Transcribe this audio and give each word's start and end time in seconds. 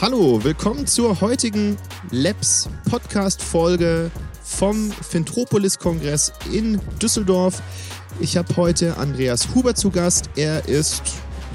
Hallo, 0.00 0.44
willkommen 0.44 0.86
zur 0.86 1.20
heutigen 1.20 1.76
Labs 2.12 2.68
Podcast 2.88 3.42
Folge 3.42 4.12
vom 4.44 4.92
Fintropolis 4.92 5.76
Kongress 5.76 6.32
in 6.52 6.80
Düsseldorf. 7.02 7.60
Ich 8.20 8.36
habe 8.36 8.54
heute 8.54 8.96
Andreas 8.96 9.52
Huber 9.56 9.74
zu 9.74 9.90
Gast. 9.90 10.30
Er 10.36 10.68
ist 10.68 11.02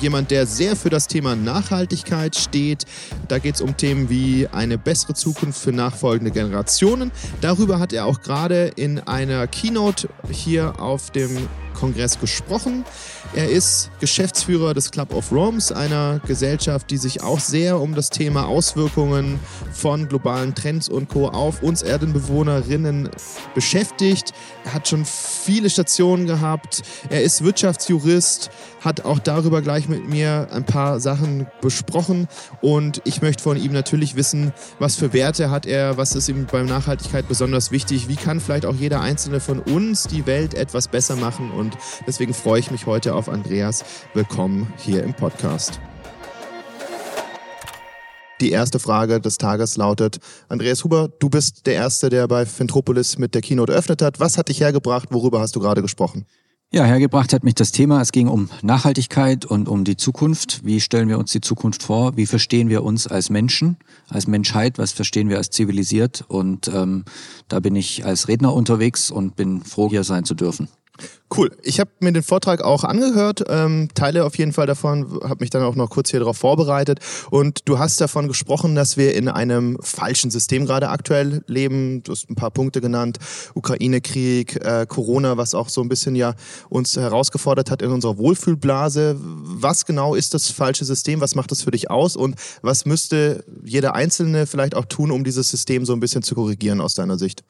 jemand, 0.01 0.29
der 0.29 0.45
sehr 0.45 0.75
für 0.75 0.89
das 0.89 1.07
Thema 1.07 1.37
Nachhaltigkeit 1.37 2.35
steht. 2.35 2.83
Da 3.29 3.39
geht 3.39 3.55
es 3.55 3.61
um 3.61 3.77
Themen 3.77 4.09
wie 4.09 4.45
eine 4.51 4.77
bessere 4.77 5.13
Zukunft 5.13 5.61
für 5.61 5.71
nachfolgende 5.71 6.31
Generationen. 6.31 7.13
Darüber 7.39 7.79
hat 7.79 7.93
er 7.93 8.05
auch 8.05 8.19
gerade 8.21 8.73
in 8.75 8.99
einer 8.99 9.47
Keynote 9.47 10.09
hier 10.29 10.81
auf 10.81 11.11
dem 11.11 11.47
Kongress 11.73 12.19
gesprochen. 12.19 12.85
Er 13.35 13.49
ist 13.49 13.89
Geschäftsführer 13.99 14.73
des 14.73 14.91
Club 14.91 15.13
of 15.13 15.31
Roms, 15.31 15.71
einer 15.71 16.19
Gesellschaft, 16.25 16.91
die 16.91 16.97
sich 16.97 17.23
auch 17.23 17.39
sehr 17.39 17.79
um 17.79 17.95
das 17.95 18.09
Thema 18.09 18.45
Auswirkungen 18.47 19.39
von 19.71 20.07
globalen 20.07 20.53
Trends 20.53 20.87
und 20.89 21.09
Co. 21.09 21.29
auf 21.29 21.63
uns 21.63 21.81
Erdenbewohnerinnen 21.81 23.09
beschäftigt. 23.55 24.33
Er 24.65 24.73
hat 24.73 24.87
schon 24.87 25.05
viele 25.05 25.69
Stationen 25.69 26.27
gehabt. 26.27 26.83
Er 27.09 27.23
ist 27.23 27.43
Wirtschaftsjurist, 27.43 28.51
hat 28.81 29.05
auch 29.05 29.19
darüber 29.19 29.61
gleich 29.61 29.87
mit 29.87 30.07
mir 30.07 30.47
ein 30.51 30.65
paar 30.65 30.99
Sachen 30.99 31.47
besprochen 31.61 32.27
und 32.61 33.01
ich 33.05 33.21
möchte 33.21 33.43
von 33.43 33.57
ihm 33.57 33.71
natürlich 33.71 34.15
wissen, 34.15 34.53
was 34.79 34.95
für 34.95 35.13
Werte 35.13 35.49
hat 35.49 35.65
er, 35.65 35.97
was 35.97 36.15
ist 36.15 36.29
ihm 36.29 36.45
bei 36.51 36.61
Nachhaltigkeit 36.63 37.27
besonders 37.27 37.71
wichtig, 37.71 38.07
wie 38.07 38.15
kann 38.15 38.39
vielleicht 38.39 38.65
auch 38.65 38.75
jeder 38.75 39.01
einzelne 39.01 39.39
von 39.39 39.59
uns 39.59 40.03
die 40.03 40.25
Welt 40.25 40.53
etwas 40.53 40.87
besser 40.87 41.15
machen 41.15 41.51
und 41.51 41.62
deswegen 42.07 42.33
freue 42.33 42.59
ich 42.59 42.71
mich 42.71 42.85
heute 42.85 43.15
auf 43.15 43.29
Andreas. 43.29 43.83
Willkommen 44.13 44.71
hier 44.77 45.03
im 45.03 45.13
Podcast. 45.13 45.79
Die 48.41 48.51
erste 48.51 48.79
Frage 48.79 49.21
des 49.21 49.37
Tages 49.37 49.77
lautet, 49.77 50.19
Andreas 50.49 50.83
Huber, 50.83 51.09
du 51.19 51.29
bist 51.29 51.65
der 51.65 51.75
Erste, 51.75 52.09
der 52.09 52.27
bei 52.27 52.45
Fintropolis 52.45 53.17
mit 53.17 53.35
der 53.35 53.41
Keynote 53.41 53.71
eröffnet 53.71 54.01
hat. 54.01 54.19
Was 54.19 54.37
hat 54.37 54.49
dich 54.49 54.59
hergebracht? 54.59 55.09
Worüber 55.11 55.39
hast 55.39 55.55
du 55.55 55.59
gerade 55.59 55.81
gesprochen? 55.81 56.25
Ja, 56.73 56.85
hergebracht 56.85 57.33
hat 57.33 57.43
mich 57.43 57.53
das 57.53 57.71
Thema. 57.71 58.01
Es 58.01 58.11
ging 58.11 58.27
um 58.27 58.49
Nachhaltigkeit 58.63 59.45
und 59.45 59.69
um 59.69 59.83
die 59.83 59.95
Zukunft. 59.95 60.65
Wie 60.65 60.81
stellen 60.81 61.07
wir 61.07 61.19
uns 61.19 61.31
die 61.31 61.39
Zukunft 61.39 61.83
vor? 61.83 62.17
Wie 62.17 62.25
verstehen 62.25 62.67
wir 62.67 62.83
uns 62.83 63.05
als 63.05 63.29
Menschen, 63.29 63.77
als 64.09 64.25
Menschheit? 64.25 64.79
Was 64.79 64.91
verstehen 64.91 65.29
wir 65.29 65.37
als 65.37 65.51
zivilisiert? 65.51 66.25
Und 66.27 66.67
ähm, 66.67 67.05
da 67.47 67.59
bin 67.59 67.75
ich 67.75 68.05
als 68.05 68.27
Redner 68.27 68.55
unterwegs 68.55 69.11
und 69.11 69.35
bin 69.35 69.61
froh, 69.61 69.89
hier 69.91 70.03
sein 70.03 70.25
zu 70.25 70.33
dürfen. 70.33 70.67
Cool. 71.35 71.49
Ich 71.63 71.79
habe 71.79 71.89
mir 71.99 72.13
den 72.13 72.21
Vortrag 72.21 72.61
auch 72.61 72.83
angehört, 72.83 73.43
ähm, 73.47 73.89
Teile 73.95 74.23
auf 74.25 74.37
jeden 74.37 74.53
Fall 74.53 74.67
davon, 74.67 75.19
habe 75.23 75.37
mich 75.39 75.49
dann 75.49 75.63
auch 75.63 75.73
noch 75.73 75.89
kurz 75.89 76.11
hier 76.11 76.19
darauf 76.19 76.37
vorbereitet. 76.37 76.99
Und 77.31 77.67
du 77.67 77.79
hast 77.79 77.99
davon 77.99 78.27
gesprochen, 78.27 78.75
dass 78.75 78.97
wir 78.97 79.15
in 79.15 79.27
einem 79.27 79.79
falschen 79.81 80.29
System 80.29 80.67
gerade 80.67 80.89
aktuell 80.89 81.43
leben. 81.47 82.03
Du 82.03 82.11
hast 82.11 82.29
ein 82.29 82.35
paar 82.35 82.51
Punkte 82.51 82.81
genannt, 82.81 83.17
Ukraine-Krieg, 83.55 84.63
äh, 84.63 84.85
Corona, 84.87 85.35
was 85.35 85.55
auch 85.55 85.69
so 85.69 85.81
ein 85.81 85.89
bisschen 85.89 86.15
ja 86.15 86.35
uns 86.69 86.95
herausgefordert 86.95 87.71
hat 87.71 87.81
in 87.81 87.89
unserer 87.89 88.19
Wohlfühlblase. 88.19 89.15
Was 89.19 89.87
genau 89.87 90.13
ist 90.13 90.35
das 90.35 90.51
falsche 90.51 90.85
System? 90.85 91.19
Was 91.19 91.33
macht 91.33 91.49
das 91.49 91.63
für 91.63 91.71
dich 91.71 91.89
aus? 91.89 92.15
Und 92.15 92.35
was 92.61 92.85
müsste 92.85 93.43
jeder 93.63 93.95
Einzelne 93.95 94.45
vielleicht 94.45 94.75
auch 94.75 94.85
tun, 94.85 95.09
um 95.09 95.23
dieses 95.23 95.49
System 95.49 95.85
so 95.85 95.93
ein 95.93 95.99
bisschen 95.99 96.21
zu 96.21 96.35
korrigieren 96.35 96.79
aus 96.79 96.93
deiner 96.93 97.17
Sicht? 97.17 97.43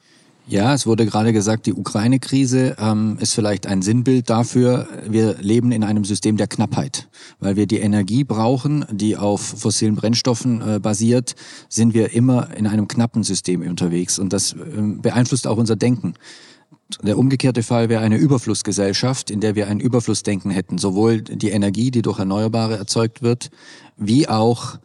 Ja, 0.46 0.74
es 0.74 0.86
wurde 0.86 1.06
gerade 1.06 1.32
gesagt, 1.32 1.64
die 1.64 1.72
Ukraine-Krise 1.72 2.76
ähm, 2.78 3.16
ist 3.18 3.32
vielleicht 3.32 3.66
ein 3.66 3.80
Sinnbild 3.80 4.28
dafür. 4.28 4.86
Wir 5.08 5.36
leben 5.40 5.72
in 5.72 5.82
einem 5.82 6.04
System 6.04 6.36
der 6.36 6.48
Knappheit. 6.48 7.08
Weil 7.40 7.56
wir 7.56 7.66
die 7.66 7.78
Energie 7.78 8.24
brauchen, 8.24 8.84
die 8.90 9.16
auf 9.16 9.40
fossilen 9.40 9.94
Brennstoffen 9.94 10.60
äh, 10.60 10.80
basiert, 10.80 11.34
sind 11.70 11.94
wir 11.94 12.12
immer 12.12 12.54
in 12.54 12.66
einem 12.66 12.88
knappen 12.88 13.22
System 13.22 13.62
unterwegs. 13.62 14.18
Und 14.18 14.34
das 14.34 14.52
äh, 14.52 14.56
beeinflusst 14.82 15.46
auch 15.46 15.56
unser 15.56 15.76
Denken. 15.76 16.12
Der 17.02 17.16
umgekehrte 17.16 17.62
Fall 17.62 17.88
wäre 17.88 18.02
eine 18.02 18.18
Überflussgesellschaft, 18.18 19.30
in 19.30 19.40
der 19.40 19.54
wir 19.54 19.68
ein 19.68 19.80
Überflussdenken 19.80 20.50
hätten. 20.50 20.76
Sowohl 20.76 21.22
die 21.22 21.50
Energie, 21.50 21.90
die 21.90 22.02
durch 22.02 22.18
Erneuerbare 22.18 22.76
erzeugt 22.76 23.22
wird, 23.22 23.50
wie 23.96 24.28
auch 24.28 24.78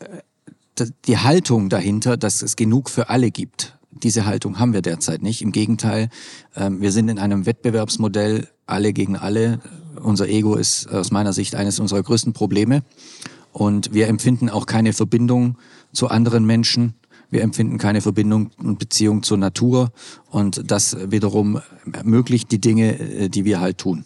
äh, 0.00 0.84
die 1.06 1.16
Haltung 1.16 1.70
dahinter, 1.70 2.18
dass 2.18 2.42
es 2.42 2.54
genug 2.54 2.90
für 2.90 3.08
alle 3.08 3.30
gibt. 3.30 3.75
Diese 4.02 4.26
Haltung 4.26 4.58
haben 4.58 4.72
wir 4.72 4.82
derzeit 4.82 5.22
nicht. 5.22 5.42
Im 5.42 5.52
Gegenteil, 5.52 6.08
ähm, 6.54 6.80
wir 6.80 6.92
sind 6.92 7.08
in 7.08 7.18
einem 7.18 7.46
Wettbewerbsmodell 7.46 8.48
alle 8.66 8.92
gegen 8.92 9.16
alle. 9.16 9.60
Unser 10.02 10.28
Ego 10.28 10.56
ist 10.56 10.88
aus 10.88 11.10
meiner 11.10 11.32
Sicht 11.32 11.54
eines 11.54 11.80
unserer 11.80 12.02
größten 12.02 12.32
Probleme. 12.32 12.82
Und 13.52 13.94
wir 13.94 14.08
empfinden 14.08 14.50
auch 14.50 14.66
keine 14.66 14.92
Verbindung 14.92 15.56
zu 15.92 16.08
anderen 16.08 16.44
Menschen. 16.44 16.94
Wir 17.30 17.42
empfinden 17.42 17.78
keine 17.78 18.00
Verbindung 18.02 18.50
und 18.58 18.78
Beziehung 18.78 19.22
zur 19.22 19.38
Natur. 19.38 19.92
Und 20.30 20.70
das 20.70 20.96
wiederum 21.10 21.60
ermöglicht 21.92 22.52
die 22.52 22.60
Dinge, 22.60 22.98
äh, 22.98 23.28
die 23.28 23.44
wir 23.44 23.60
halt 23.60 23.78
tun. 23.78 24.04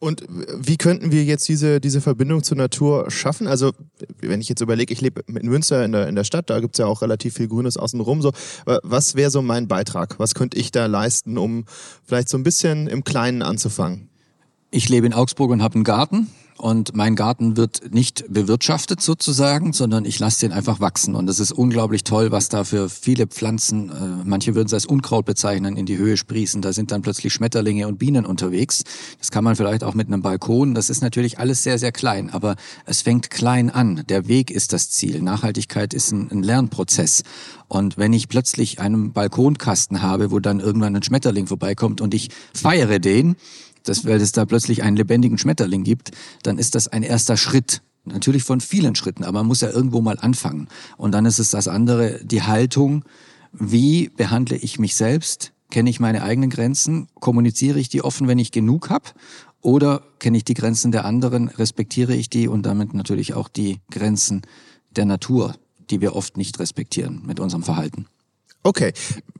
Und 0.00 0.24
wie 0.28 0.78
könnten 0.78 1.12
wir 1.12 1.24
jetzt 1.24 1.46
diese, 1.46 1.78
diese 1.78 2.00
Verbindung 2.00 2.42
zur 2.42 2.56
Natur 2.56 3.10
schaffen? 3.10 3.46
Also, 3.46 3.72
wenn 4.20 4.40
ich 4.40 4.48
jetzt 4.48 4.62
überlege, 4.62 4.94
ich 4.94 5.02
lebe 5.02 5.22
in 5.26 5.48
Münster 5.48 5.84
in 5.84 5.92
der, 5.92 6.08
in 6.08 6.14
der 6.14 6.24
Stadt, 6.24 6.48
da 6.48 6.58
gibt's 6.60 6.78
ja 6.78 6.86
auch 6.86 7.02
relativ 7.02 7.34
viel 7.34 7.48
Grünes 7.48 7.76
außenrum. 7.76 8.22
So, 8.22 8.32
was 8.64 9.14
wäre 9.14 9.30
so 9.30 9.42
mein 9.42 9.68
Beitrag? 9.68 10.18
Was 10.18 10.34
könnte 10.34 10.56
ich 10.56 10.72
da 10.72 10.86
leisten, 10.86 11.36
um 11.36 11.66
vielleicht 12.02 12.30
so 12.30 12.38
ein 12.38 12.42
bisschen 12.42 12.86
im 12.86 13.04
Kleinen 13.04 13.42
anzufangen? 13.42 14.08
Ich 14.70 14.88
lebe 14.88 15.06
in 15.06 15.12
Augsburg 15.12 15.50
und 15.50 15.62
habe 15.62 15.74
einen 15.74 15.84
Garten. 15.84 16.28
Und 16.60 16.94
mein 16.94 17.16
Garten 17.16 17.56
wird 17.56 17.94
nicht 17.94 18.26
bewirtschaftet 18.28 19.00
sozusagen, 19.00 19.72
sondern 19.72 20.04
ich 20.04 20.18
lasse 20.18 20.40
den 20.40 20.52
einfach 20.52 20.78
wachsen. 20.78 21.14
Und 21.14 21.30
es 21.30 21.40
ist 21.40 21.52
unglaublich 21.52 22.04
toll, 22.04 22.32
was 22.32 22.50
da 22.50 22.64
für 22.64 22.90
viele 22.90 23.26
Pflanzen, 23.26 23.88
äh, 23.88 23.94
manche 24.26 24.54
würden 24.54 24.66
es 24.66 24.74
als 24.74 24.84
Unkraut 24.84 25.24
bezeichnen, 25.24 25.78
in 25.78 25.86
die 25.86 25.96
Höhe 25.96 26.18
sprießen. 26.18 26.60
Da 26.60 26.74
sind 26.74 26.90
dann 26.90 27.00
plötzlich 27.00 27.32
Schmetterlinge 27.32 27.88
und 27.88 27.98
Bienen 27.98 28.26
unterwegs. 28.26 28.84
Das 29.18 29.30
kann 29.30 29.42
man 29.42 29.56
vielleicht 29.56 29.82
auch 29.82 29.94
mit 29.94 30.08
einem 30.08 30.20
Balkon. 30.20 30.74
Das 30.74 30.90
ist 30.90 31.00
natürlich 31.00 31.38
alles 31.38 31.62
sehr, 31.62 31.78
sehr 31.78 31.92
klein, 31.92 32.28
aber 32.28 32.56
es 32.84 33.00
fängt 33.00 33.30
klein 33.30 33.70
an. 33.70 34.04
Der 34.10 34.28
Weg 34.28 34.50
ist 34.50 34.74
das 34.74 34.90
Ziel. 34.90 35.22
Nachhaltigkeit 35.22 35.94
ist 35.94 36.12
ein, 36.12 36.30
ein 36.30 36.42
Lernprozess. 36.42 37.22
Und 37.68 37.96
wenn 37.96 38.12
ich 38.12 38.28
plötzlich 38.28 38.80
einen 38.80 39.14
Balkonkasten 39.14 40.02
habe, 40.02 40.30
wo 40.30 40.40
dann 40.40 40.60
irgendwann 40.60 40.94
ein 40.94 41.02
Schmetterling 41.02 41.46
vorbeikommt 41.46 42.02
und 42.02 42.12
ich 42.12 42.28
feiere 42.52 42.98
den, 42.98 43.36
dass, 43.84 44.04
weil 44.04 44.20
es 44.20 44.32
da 44.32 44.44
plötzlich 44.44 44.82
einen 44.82 44.96
lebendigen 44.96 45.38
Schmetterling 45.38 45.84
gibt, 45.84 46.10
dann 46.42 46.58
ist 46.58 46.74
das 46.74 46.88
ein 46.88 47.02
erster 47.02 47.36
Schritt. 47.36 47.82
Natürlich 48.04 48.44
von 48.44 48.60
vielen 48.60 48.94
Schritten, 48.94 49.24
aber 49.24 49.40
man 49.40 49.46
muss 49.46 49.60
ja 49.60 49.70
irgendwo 49.70 50.00
mal 50.00 50.18
anfangen. 50.18 50.68
Und 50.96 51.12
dann 51.12 51.26
ist 51.26 51.38
es 51.38 51.50
das 51.50 51.68
andere, 51.68 52.20
die 52.24 52.42
Haltung, 52.42 53.04
wie 53.52 54.08
behandle 54.08 54.56
ich 54.56 54.78
mich 54.78 54.94
selbst? 54.94 55.52
Kenne 55.70 55.90
ich 55.90 56.00
meine 56.00 56.22
eigenen 56.22 56.50
Grenzen? 56.50 57.08
Kommuniziere 57.14 57.78
ich 57.78 57.88
die 57.88 58.02
offen, 58.02 58.26
wenn 58.26 58.38
ich 58.38 58.52
genug 58.52 58.90
habe? 58.90 59.10
Oder 59.60 60.02
kenne 60.18 60.38
ich 60.38 60.44
die 60.44 60.54
Grenzen 60.54 60.92
der 60.92 61.04
anderen, 61.04 61.48
respektiere 61.48 62.14
ich 62.14 62.30
die 62.30 62.48
und 62.48 62.64
damit 62.64 62.94
natürlich 62.94 63.34
auch 63.34 63.48
die 63.48 63.78
Grenzen 63.90 64.42
der 64.90 65.04
Natur, 65.04 65.54
die 65.90 66.00
wir 66.00 66.16
oft 66.16 66.36
nicht 66.36 66.58
respektieren 66.58 67.22
mit 67.26 67.38
unserem 67.38 67.62
Verhalten? 67.62 68.06
Okay, 68.62 68.92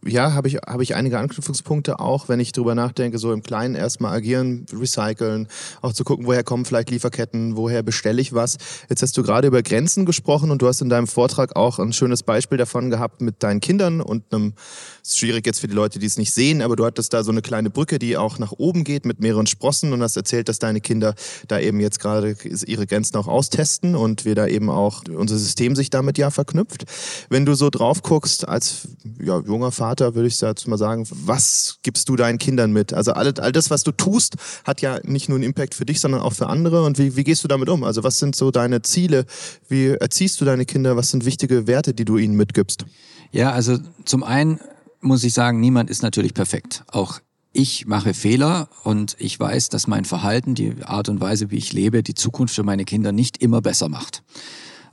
ja, 0.06 0.32
habe 0.32 0.48
ich, 0.48 0.56
hab 0.56 0.80
ich 0.80 0.94
einige 0.94 1.18
Anknüpfungspunkte 1.18 2.00
auch, 2.00 2.30
wenn 2.30 2.40
ich 2.40 2.52
drüber 2.52 2.74
nachdenke, 2.74 3.18
so 3.18 3.34
im 3.34 3.42
Kleinen 3.42 3.74
erstmal 3.74 4.16
agieren, 4.16 4.64
recyceln, 4.72 5.46
auch 5.82 5.92
zu 5.92 6.04
gucken, 6.04 6.26
woher 6.26 6.42
kommen 6.42 6.64
vielleicht 6.64 6.90
Lieferketten, 6.90 7.54
woher 7.54 7.82
bestelle 7.82 8.20
ich 8.22 8.32
was. 8.32 8.56
Jetzt 8.88 9.02
hast 9.02 9.16
du 9.18 9.22
gerade 9.22 9.48
über 9.48 9.62
Grenzen 9.62 10.06
gesprochen 10.06 10.50
und 10.50 10.62
du 10.62 10.68
hast 10.68 10.80
in 10.80 10.88
deinem 10.88 11.06
Vortrag 11.06 11.54
auch 11.54 11.78
ein 11.78 11.92
schönes 11.92 12.22
Beispiel 12.22 12.56
davon 12.56 12.88
gehabt 12.88 13.20
mit 13.20 13.42
deinen 13.42 13.60
Kindern 13.60 14.00
und 14.00 14.24
einem, 14.32 14.54
ist 15.02 15.18
schwierig 15.18 15.44
jetzt 15.44 15.60
für 15.60 15.68
die 15.68 15.74
Leute, 15.74 15.98
die 15.98 16.06
es 16.06 16.16
nicht 16.16 16.32
sehen, 16.32 16.62
aber 16.62 16.76
du 16.76 16.86
hattest 16.86 17.12
da 17.12 17.22
so 17.22 17.30
eine 17.30 17.42
kleine 17.42 17.68
Brücke, 17.68 17.98
die 17.98 18.16
auch 18.16 18.38
nach 18.38 18.52
oben 18.52 18.84
geht 18.84 19.04
mit 19.04 19.20
mehreren 19.20 19.46
Sprossen 19.46 19.92
und 19.92 20.02
hast 20.02 20.16
erzählt, 20.16 20.48
dass 20.48 20.58
deine 20.58 20.80
Kinder 20.80 21.14
da 21.46 21.58
eben 21.58 21.78
jetzt 21.78 22.00
gerade 22.00 22.36
ihre 22.66 22.86
Grenzen 22.86 23.16
auch 23.18 23.28
austesten 23.28 23.94
und 23.94 24.24
wir 24.24 24.34
da 24.34 24.46
eben 24.46 24.70
auch, 24.70 25.02
unser 25.14 25.36
System 25.36 25.76
sich 25.76 25.90
damit 25.90 26.16
ja 26.16 26.30
verknüpft. 26.30 26.84
Wenn 27.28 27.44
du 27.44 27.54
so 27.54 27.68
drauf 27.68 28.02
guckst, 28.02 28.48
als 28.48 28.88
ja, 29.22 29.40
junger 29.40 29.72
Vater, 29.72 30.14
würde 30.14 30.28
ich 30.28 30.40
jetzt 30.40 30.68
mal 30.68 30.78
sagen, 30.78 31.06
was 31.10 31.78
gibst 31.82 32.08
du 32.08 32.16
deinen 32.16 32.38
Kindern 32.38 32.72
mit? 32.72 32.92
Also 32.92 33.12
all, 33.12 33.32
all 33.38 33.52
das, 33.52 33.70
was 33.70 33.82
du 33.82 33.92
tust, 33.92 34.36
hat 34.64 34.80
ja 34.80 35.00
nicht 35.04 35.28
nur 35.28 35.36
einen 35.36 35.44
Impact 35.44 35.74
für 35.74 35.84
dich, 35.84 36.00
sondern 36.00 36.20
auch 36.20 36.32
für 36.32 36.48
andere. 36.48 36.84
Und 36.84 36.98
wie, 36.98 37.16
wie 37.16 37.24
gehst 37.24 37.44
du 37.44 37.48
damit 37.48 37.68
um? 37.68 37.84
Also 37.84 38.04
was 38.04 38.18
sind 38.18 38.36
so 38.36 38.50
deine 38.50 38.82
Ziele? 38.82 39.26
Wie 39.68 39.88
erziehst 39.88 40.40
du 40.40 40.44
deine 40.44 40.64
Kinder? 40.64 40.96
Was 40.96 41.10
sind 41.10 41.24
wichtige 41.24 41.66
Werte, 41.66 41.94
die 41.94 42.04
du 42.04 42.16
ihnen 42.18 42.36
mitgibst? 42.36 42.84
Ja, 43.32 43.52
also 43.52 43.78
zum 44.04 44.22
einen 44.22 44.60
muss 45.00 45.24
ich 45.24 45.32
sagen, 45.32 45.60
niemand 45.60 45.90
ist 45.90 46.02
natürlich 46.02 46.34
perfekt. 46.34 46.84
Auch 46.88 47.20
ich 47.52 47.86
mache 47.86 48.14
Fehler 48.14 48.68
und 48.84 49.16
ich 49.18 49.38
weiß, 49.38 49.70
dass 49.70 49.86
mein 49.86 50.04
Verhalten, 50.04 50.54
die 50.54 50.74
Art 50.84 51.08
und 51.08 51.20
Weise, 51.20 51.50
wie 51.50 51.56
ich 51.56 51.72
lebe, 51.72 52.02
die 52.02 52.14
Zukunft 52.14 52.54
für 52.54 52.62
meine 52.62 52.84
Kinder 52.84 53.10
nicht 53.10 53.42
immer 53.42 53.60
besser 53.60 53.88
macht. 53.88 54.22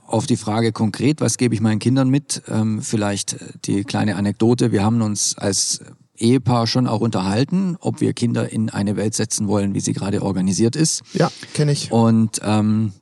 Auf 0.08 0.26
die 0.26 0.38
Frage 0.38 0.72
konkret, 0.72 1.20
was 1.20 1.36
gebe 1.36 1.54
ich 1.54 1.60
meinen 1.60 1.80
Kindern 1.80 2.08
mit? 2.08 2.42
Ähm, 2.48 2.80
vielleicht 2.80 3.36
die 3.66 3.84
kleine 3.84 4.16
Anekdote. 4.16 4.72
Wir 4.72 4.82
haben 4.82 5.02
uns 5.02 5.36
als 5.36 5.82
Ehepaar 6.16 6.66
schon 6.66 6.86
auch 6.86 7.02
unterhalten, 7.02 7.76
ob 7.78 8.00
wir 8.00 8.14
Kinder 8.14 8.50
in 8.50 8.70
eine 8.70 8.96
Welt 8.96 9.12
setzen 9.14 9.48
wollen, 9.48 9.74
wie 9.74 9.80
sie 9.80 9.92
gerade 9.92 10.22
organisiert 10.22 10.76
ist. 10.76 11.02
Ja, 11.12 11.30
kenne 11.52 11.72
ich. 11.72 11.92
Und 11.92 12.40
ähm, 12.42 12.92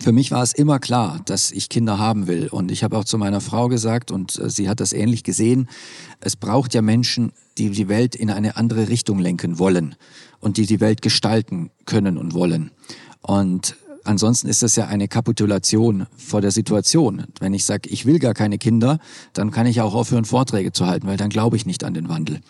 Für 0.00 0.12
mich 0.12 0.30
war 0.30 0.42
es 0.42 0.52
immer 0.52 0.78
klar, 0.78 1.20
dass 1.26 1.52
ich 1.52 1.68
Kinder 1.68 1.98
haben 1.98 2.26
will. 2.26 2.48
Und 2.48 2.70
ich 2.72 2.82
habe 2.82 2.96
auch 2.96 3.04
zu 3.04 3.18
meiner 3.18 3.40
Frau 3.40 3.68
gesagt, 3.68 4.10
und 4.10 4.38
äh, 4.38 4.50
sie 4.50 4.68
hat 4.68 4.80
das 4.80 4.92
ähnlich 4.92 5.22
gesehen, 5.22 5.68
es 6.20 6.34
braucht 6.34 6.74
ja 6.74 6.82
Menschen, 6.82 7.32
die 7.58 7.70
die 7.70 7.88
Welt 7.88 8.14
in 8.14 8.30
eine 8.30 8.56
andere 8.56 8.88
Richtung 8.88 9.18
lenken 9.18 9.58
wollen 9.58 9.94
und 10.40 10.56
die 10.56 10.66
die 10.66 10.80
Welt 10.80 11.02
gestalten 11.02 11.70
können 11.84 12.18
und 12.18 12.34
wollen. 12.34 12.72
Und 13.20 13.76
ansonsten 14.04 14.48
ist 14.48 14.62
das 14.62 14.76
ja 14.76 14.86
eine 14.86 15.08
Kapitulation 15.08 16.06
vor 16.16 16.40
der 16.40 16.50
Situation. 16.50 17.24
Wenn 17.40 17.54
ich 17.54 17.64
sage, 17.64 17.88
ich 17.88 18.06
will 18.06 18.18
gar 18.18 18.34
keine 18.34 18.58
Kinder, 18.58 18.98
dann 19.32 19.50
kann 19.50 19.66
ich 19.66 19.80
auch 19.80 19.94
aufhören, 19.94 20.24
Vorträge 20.24 20.72
zu 20.72 20.86
halten, 20.86 21.06
weil 21.06 21.16
dann 21.16 21.30
glaube 21.30 21.56
ich 21.56 21.66
nicht 21.66 21.84
an 21.84 21.94
den 21.94 22.08
Wandel. 22.08 22.40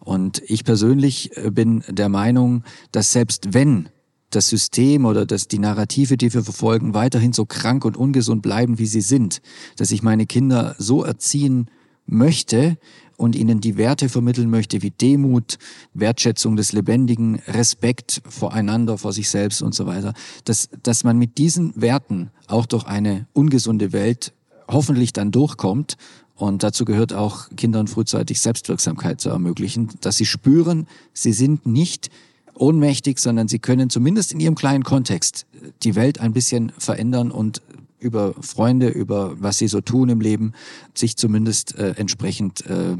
Und 0.00 0.42
ich 0.46 0.64
persönlich 0.64 1.36
äh, 1.36 1.50
bin 1.50 1.82
der 1.88 2.08
Meinung, 2.08 2.64
dass 2.92 3.12
selbst 3.12 3.54
wenn 3.54 3.88
das 4.30 4.48
System 4.48 5.04
oder 5.04 5.24
dass 5.24 5.48
die 5.48 5.58
Narrative, 5.58 6.16
die 6.16 6.32
wir 6.34 6.42
verfolgen, 6.42 6.94
weiterhin 6.94 7.32
so 7.32 7.46
krank 7.46 7.84
und 7.84 7.96
ungesund 7.96 8.42
bleiben, 8.42 8.78
wie 8.78 8.86
sie 8.86 9.00
sind, 9.00 9.40
dass 9.76 9.90
ich 9.90 10.02
meine 10.02 10.26
Kinder 10.26 10.74
so 10.78 11.04
erziehen 11.04 11.70
möchte, 12.06 12.78
und 13.16 13.34
ihnen 13.34 13.60
die 13.60 13.76
Werte 13.76 14.08
vermitteln 14.08 14.50
möchte 14.50 14.82
wie 14.82 14.90
Demut, 14.90 15.58
Wertschätzung 15.94 16.56
des 16.56 16.72
Lebendigen, 16.72 17.36
Respekt 17.46 18.22
voreinander, 18.28 18.98
vor 18.98 19.12
sich 19.12 19.30
selbst 19.30 19.62
und 19.62 19.74
so 19.74 19.86
weiter, 19.86 20.14
dass, 20.44 20.68
dass 20.82 21.04
man 21.04 21.18
mit 21.18 21.38
diesen 21.38 21.72
Werten 21.80 22.30
auch 22.46 22.66
durch 22.66 22.84
eine 22.84 23.26
ungesunde 23.32 23.92
Welt 23.92 24.32
hoffentlich 24.68 25.12
dann 25.12 25.30
durchkommt. 25.30 25.96
Und 26.34 26.62
dazu 26.62 26.84
gehört 26.84 27.14
auch 27.14 27.48
Kindern 27.56 27.86
frühzeitig 27.86 28.40
Selbstwirksamkeit 28.40 29.20
zu 29.20 29.30
ermöglichen, 29.30 29.88
dass 30.02 30.18
sie 30.18 30.26
spüren, 30.26 30.86
sie 31.14 31.32
sind 31.32 31.64
nicht 31.64 32.10
ohnmächtig, 32.54 33.18
sondern 33.18 33.48
sie 33.48 33.58
können 33.58 33.88
zumindest 33.90 34.32
in 34.32 34.40
ihrem 34.40 34.54
kleinen 34.54 34.84
Kontext 34.84 35.46
die 35.82 35.94
Welt 35.94 36.20
ein 36.20 36.32
bisschen 36.32 36.72
verändern 36.78 37.30
und 37.30 37.62
über 37.98 38.34
Freunde, 38.40 38.88
über 38.88 39.40
was 39.40 39.58
sie 39.58 39.68
so 39.68 39.80
tun 39.80 40.08
im 40.08 40.20
Leben, 40.20 40.52
sich 40.94 41.16
zumindest 41.16 41.76
äh, 41.76 41.94
entsprechend 41.96 42.66
äh, 42.66 42.96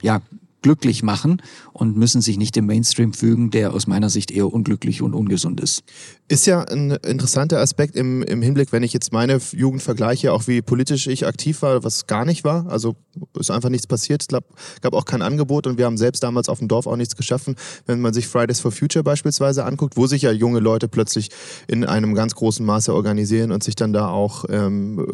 ja 0.00 0.22
glücklich 0.62 1.02
machen 1.02 1.40
und 1.72 1.96
müssen 1.96 2.20
sich 2.20 2.36
nicht 2.36 2.56
dem 2.56 2.66
Mainstream 2.66 3.12
fügen, 3.12 3.50
der 3.50 3.72
aus 3.72 3.86
meiner 3.86 4.10
Sicht 4.10 4.30
eher 4.30 4.52
unglücklich 4.52 5.02
und 5.02 5.14
ungesund 5.14 5.60
ist. 5.60 5.82
Ist 6.28 6.46
ja 6.46 6.62
ein 6.62 6.90
interessanter 6.90 7.58
Aspekt 7.60 7.96
im, 7.96 8.22
im 8.22 8.42
Hinblick, 8.42 8.72
wenn 8.72 8.82
ich 8.82 8.92
jetzt 8.92 9.12
meine 9.12 9.40
Jugend 9.52 9.82
vergleiche, 9.82 10.32
auch 10.32 10.46
wie 10.46 10.60
politisch 10.60 11.06
ich 11.06 11.26
aktiv 11.26 11.62
war, 11.62 11.84
was 11.84 12.06
gar 12.06 12.24
nicht 12.24 12.44
war. 12.44 12.66
Also 12.68 12.96
ist 13.38 13.50
einfach 13.50 13.70
nichts 13.70 13.86
passiert. 13.86 14.22
Es 14.22 14.28
gab, 14.28 14.94
auch 14.94 15.04
kein 15.04 15.22
Angebot 15.22 15.66
und 15.66 15.78
wir 15.78 15.86
haben 15.86 15.96
selbst 15.96 16.22
damals 16.22 16.48
auf 16.48 16.58
dem 16.58 16.68
Dorf 16.68 16.86
auch 16.86 16.96
nichts 16.96 17.16
geschaffen. 17.16 17.54
Wenn 17.86 18.00
man 18.00 18.12
sich 18.12 18.26
Fridays 18.26 18.60
for 18.60 18.72
Future 18.72 19.02
beispielsweise 19.02 19.64
anguckt, 19.64 19.96
wo 19.96 20.06
sich 20.06 20.22
ja 20.22 20.32
junge 20.32 20.60
Leute 20.60 20.88
plötzlich 20.88 21.30
in 21.68 21.84
einem 21.84 22.14
ganz 22.14 22.34
großen 22.34 22.64
Maße 22.64 22.92
organisieren 22.92 23.52
und 23.52 23.62
sich 23.62 23.76
dann 23.76 23.92
da 23.92 24.08
auch 24.08 24.44
ähm, 24.48 25.06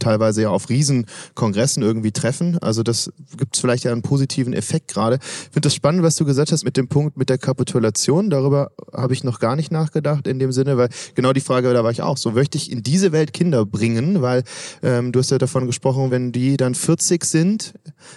teilweise 0.00 0.42
ja 0.42 0.50
auf 0.50 0.68
Riesenkongressen 0.68 1.82
irgendwie 1.82 2.12
treffen. 2.12 2.58
Also 2.58 2.82
das 2.82 3.12
gibt 3.36 3.56
es 3.56 3.60
vielleicht 3.60 3.84
ja 3.84 3.92
einen 3.92 4.02
positiven 4.02 4.52
Effekt 4.52 4.88
gerade. 4.88 5.18
Ich 5.20 5.52
finde 5.52 5.66
das 5.66 5.74
spannend, 5.74 6.02
was 6.02 6.16
du 6.16 6.24
gesagt 6.24 6.52
hast 6.52 6.64
mit 6.64 6.76
dem 6.76 6.88
Punkt 6.88 7.16
mit 7.16 7.28
der 7.28 7.38
Kapitulation. 7.38 8.30
Darüber 8.30 8.72
habe 8.92 9.12
ich 9.12 9.24
noch 9.24 9.38
gar 9.38 9.56
nicht 9.56 9.70
nachgedacht 9.70 10.26
in 10.26 10.38
dem 10.38 10.52
Sinne, 10.52 10.76
weil 10.76 10.88
genau 11.14 11.32
die 11.32 11.40
Frage, 11.40 11.72
da 11.72 11.84
war 11.84 11.90
ich 11.90 12.02
auch 12.02 12.16
so, 12.16 12.32
möchte 12.32 12.58
ich 12.58 12.70
in 12.70 12.82
diese 12.82 13.12
Welt 13.12 13.32
Kinder 13.32 13.66
bringen, 13.66 14.22
weil 14.22 14.42
ähm, 14.82 15.12
du 15.12 15.18
hast 15.18 15.30
ja 15.30 15.38
davon 15.38 15.66
gesprochen, 15.66 16.10
wenn 16.10 16.32
die 16.32 16.56
dann 16.56 16.74
40 16.74 17.24
sind, 17.24 17.74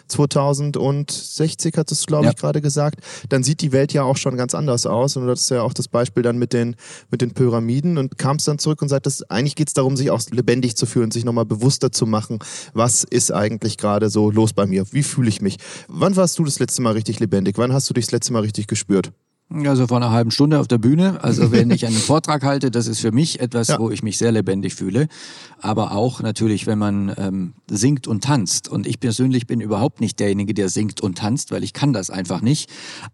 2060 0.08 1.78
hattest 1.78 2.04
du 2.04 2.14
glaube 2.14 2.26
ja. 2.26 2.32
ich 2.32 2.38
gerade 2.38 2.62
gesagt, 2.62 3.00
dann 3.30 3.44
sieht 3.44 3.62
die 3.62 3.72
Welt 3.72 3.92
ja 3.92 4.04
auch 4.04 4.18
schon 4.18 4.38
ganz 4.38 4.54
anders 4.54 4.86
aus 4.86 5.18
und 5.18 5.26
das 5.26 5.42
ist 5.42 5.50
ja 5.50 5.64
auch 5.64 5.74
das 5.74 5.88
Beispiel 5.88 6.22
dann 6.22 6.38
mit 6.38 6.54
den, 6.54 6.76
mit 7.10 7.22
den 7.22 7.34
Pyramiden 7.34 7.98
und 7.98 8.18
kamst 8.18 8.48
dann 8.48 8.60
zurück 8.60 8.82
und 8.82 8.90
sagtest, 8.90 9.32
eigentlich 9.32 9.56
geht 9.56 9.70
es 9.70 9.74
darum, 9.74 9.98
sich 9.98 10.12
auch 10.12 10.22
lebendig 10.32 10.76
zu 10.76 10.86
fühlen, 10.86 11.10
sich 11.10 11.26
nochmal 11.26 11.46
bewusster 11.74 11.92
zu 11.92 12.06
machen, 12.06 12.40
was 12.74 13.04
ist 13.04 13.32
eigentlich 13.32 13.78
gerade 13.78 14.10
so 14.10 14.30
los 14.30 14.54
bei 14.54 14.66
mir, 14.66 14.86
wie 14.92 15.04
fühle 15.04 15.30
ich 15.30 15.42
mich. 15.42 15.58
Wann 15.88 16.16
warst 16.16 16.38
du 16.38 16.44
das 16.44 16.60
letzte 16.60 16.82
Mal 16.82 16.94
richtig 16.94 17.20
lebendig? 17.20 17.58
Wann 17.58 17.74
hast 17.74 17.90
du 17.90 17.94
dich 17.94 18.06
das 18.06 18.12
letzte 18.12 18.34
Mal 18.34 18.42
richtig 18.42 18.68
gespürt? 18.68 19.12
Also 19.50 19.86
vor 19.86 19.98
einer 19.98 20.10
halben 20.10 20.32
Stunde 20.32 20.60
auf 20.60 20.68
der 20.68 20.80
Bühne. 20.80 21.24
Also 21.24 21.52
wenn 21.52 21.70
ich 21.70 21.86
einen 21.86 21.96
Vortrag 21.98 22.44
halte, 22.44 22.72
das 22.72 22.88
ist 22.88 23.02
für 23.02 23.12
mich 23.12 23.40
etwas, 23.40 23.68
ja. 23.68 23.80
wo 23.80 23.92
ich 23.92 24.02
mich 24.02 24.18
sehr 24.18 24.32
lebendig 24.32 24.74
fühle. 24.74 25.08
Aber 25.62 25.92
auch 25.92 26.22
natürlich, 26.22 26.66
wenn 26.66 26.80
man 26.80 27.14
ähm, 27.18 27.54
singt 27.70 28.08
und 28.08 28.24
tanzt. 28.24 28.68
Und 28.68 28.88
ich 28.88 29.00
persönlich 29.00 29.46
bin 29.46 29.62
überhaupt 29.62 30.02
nicht 30.02 30.20
derjenige, 30.20 30.56
der 30.56 30.70
singt 30.70 31.02
und 31.02 31.20
tanzt, 31.20 31.52
weil 31.52 31.64
ich 31.64 31.74
kann 31.74 31.94
das 31.94 32.10
einfach 32.10 32.42
nicht. 32.42 32.70